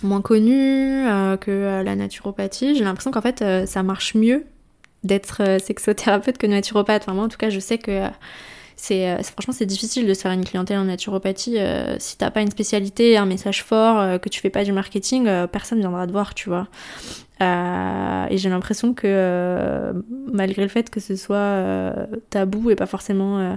[0.02, 1.04] moins connue
[1.40, 4.44] que la naturopathie, j'ai l'impression qu'en fait ça marche mieux
[5.04, 7.04] d'être euh, sexothérapeute que naturopathe.
[7.08, 8.08] Enfin, en tout cas je sais que euh,
[8.76, 12.30] c'est euh, franchement c'est difficile de se faire une clientèle en naturopathie euh, si t'as
[12.30, 16.12] pas une spécialité, un message fort, que tu fais pas du marketing, personne viendra te
[16.12, 16.68] voir, tu vois.
[17.40, 19.92] Et j'ai l'impression que
[20.32, 21.94] malgré le fait que ce soit
[22.30, 23.56] tabou et pas forcément,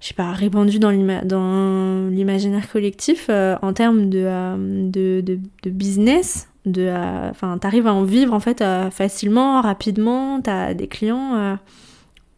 [0.00, 7.58] je pas, répandu dans l'ima- dans l'imaginaire collectif, en termes de business, de, euh, enfin,
[7.58, 11.36] t'arrives à en vivre en fait euh, facilement, rapidement, t'as des clients.
[11.36, 11.54] euh,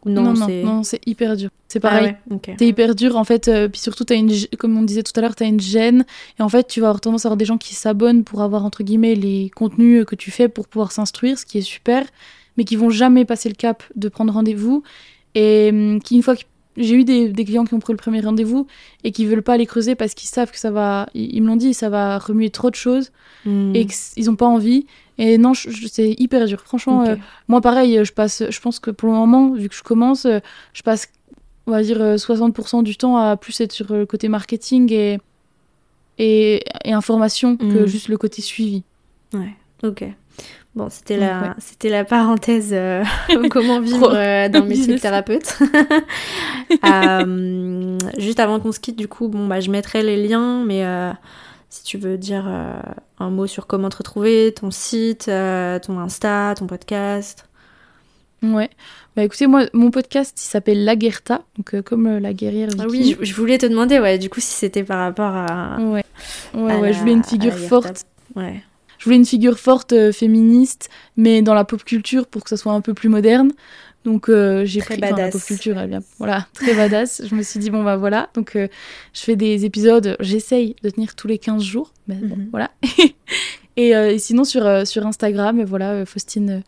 [0.05, 1.49] non, non, non, c'est hyper dur.
[1.67, 2.05] C'est Ah pareil.
[2.07, 2.51] ouais, ok.
[2.57, 5.35] C'est hyper dur en fait, puis surtout t'as une, comme on disait tout à l'heure,
[5.35, 6.05] t'as une gêne
[6.39, 8.65] et en fait tu vas avoir tendance à avoir des gens qui s'abonnent pour avoir
[8.65, 12.03] entre guillemets les contenus que tu fais pour pouvoir s'instruire, ce qui est super,
[12.57, 14.81] mais qui vont jamais passer le cap de prendre rendez-vous
[15.35, 16.41] et hum, qui une fois que
[16.83, 18.67] j'ai eu des, des clients qui ont pris le premier rendez-vous
[19.03, 21.47] et qui veulent pas aller creuser parce qu'ils savent que ça va, ils, ils me
[21.47, 23.11] l'ont dit, ça va remuer trop de choses
[23.43, 23.73] Hmm.
[23.75, 24.85] et qu'ils ont pas envie.
[25.17, 26.61] Et non, c'est hyper dur.
[26.61, 27.15] Franchement, euh,
[27.47, 30.25] moi pareil, euh, je passe, je pense que pour le moment, vu que je commence,
[30.25, 30.39] euh,
[30.73, 31.07] je passe,
[31.65, 34.91] on va dire, euh, 60% du temps à plus être sur euh, le côté marketing
[34.93, 35.17] et,
[36.19, 37.85] et, et information que Mhm.
[37.87, 38.83] juste le côté suivi.
[39.33, 40.03] Ouais, ok.
[40.73, 41.47] Bon, c'était la, ouais.
[41.57, 43.03] c'était la parenthèse euh,
[43.51, 45.01] comment vivre euh, dans le métier de Business.
[45.01, 45.59] thérapeute.
[46.85, 50.85] Euh, juste avant qu'on se quitte, du coup, bon, bah, je mettrai les liens, mais
[50.85, 51.11] euh,
[51.69, 52.73] si tu veux dire euh,
[53.19, 57.45] un mot sur comment te retrouver, ton site, ton Insta, ton podcast.
[58.41, 58.69] Ouais.
[59.15, 62.69] Bah écoutez, moi, mon podcast, il s'appelle La Guerta, donc euh, comme euh, la guerrière.
[62.79, 65.77] Ah oui, je, je voulais te demander, ouais, du coup, si c'était par rapport à.
[65.79, 66.03] Ouais.
[66.55, 68.05] Ouais, ouais, la- je voulais une figure forte.
[68.35, 68.63] Ouais.
[69.01, 72.55] Je voulais une figure forte euh, féministe, mais dans la pop culture pour que ça
[72.57, 73.51] soit un peu plus moderne.
[74.05, 75.75] Donc euh, j'ai pris la pop culture,
[76.19, 77.23] voilà, très badass.
[77.27, 78.67] Je me suis dit bon bah voilà, donc euh,
[79.13, 82.47] je fais des épisodes, j'essaye de tenir tous les 15 jours, mais bon Mhm.
[82.51, 82.69] voilà.
[83.75, 86.61] et, euh, et sinon sur sur Instagram, voilà, Faustine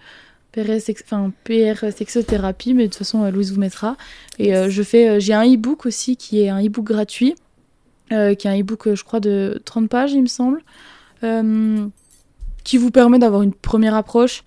[0.79, 3.95] sex- enfin PR sexothérapie, mais de toute façon Louise vous mettra.
[4.39, 7.35] Et je fais, j'ai un e-book aussi qui est un e-book gratuit,
[8.09, 10.61] qui est un e-book je crois de 30 pages il me semble.
[12.63, 14.43] Qui vous permet d'avoir une première approche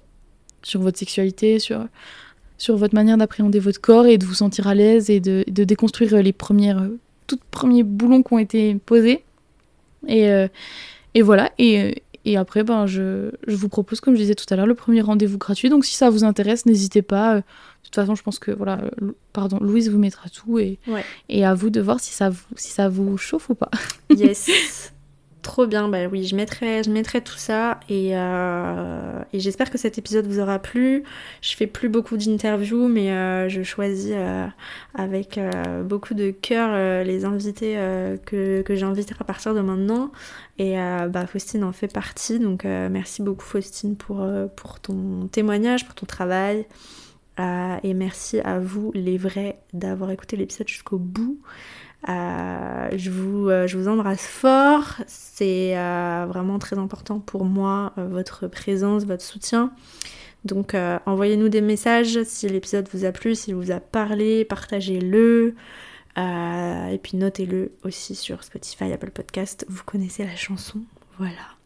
[0.63, 1.87] sur votre sexualité, sur,
[2.59, 5.65] sur votre manière d'appréhender votre corps et de vous sentir à l'aise et de, de
[5.65, 9.23] déconstruire les premières, euh, tout premiers boulons qui ont été posés.
[10.09, 10.49] Et, euh,
[11.15, 11.53] et voilà.
[11.59, 11.93] Et, euh,
[12.25, 15.01] et après, ben, je, je vous propose, comme je disais tout à l'heure, le premier
[15.01, 15.69] rendez-vous gratuit.
[15.69, 17.37] Donc si ça vous intéresse, n'hésitez pas.
[17.37, 17.43] De
[17.85, 18.81] toute façon, je pense que voilà,
[19.33, 21.05] pardon, Louise vous mettra tout et, Ouais.
[21.29, 23.71] et à vous de voir si ça vous, si ça vous chauffe ou pas.
[24.11, 24.93] Yes.
[25.47, 30.27] Trop bien, bah oui, je mettrai, tout ça et, euh, et j'espère que cet épisode
[30.27, 31.05] vous aura plu.
[31.41, 34.49] Je fais plus beaucoup d'interviews, mais euh, je choisis euh,
[34.97, 35.39] avec
[35.85, 37.77] beaucoup de cœur les invités
[38.27, 40.11] que, que j'inviterai à partir de maintenant.
[40.59, 46.07] Et bah, Faustine en fait partie, donc merci beaucoup Faustine pour ton témoignage, pour ton
[46.07, 46.67] travail.
[47.39, 51.39] et merci à vous les vrais d'avoir écouté l'épisode jusqu'au bout.
[52.09, 54.97] Euh, je, vous, euh, je vous embrasse fort.
[55.07, 59.73] C'est euh, vraiment très important pour moi, votre présence, votre soutien.
[60.45, 60.77] Donc
[61.07, 65.57] envoyez-nous des messages si l'épisode vous a plu, s'il vous a parlé, partagez-le.
[66.17, 69.67] et puis notez-le aussi sur Spotify, Apple Podcast.
[69.69, 70.83] Vous connaissez la chanson.
[71.19, 71.57] Voilà.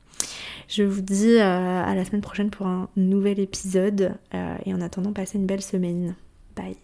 [0.67, 4.15] Je vous dis à la semaine prochaine pour un nouvel épisode.
[4.33, 6.15] et en attendant, passez une belle semaine.
[6.57, 6.79] Bye.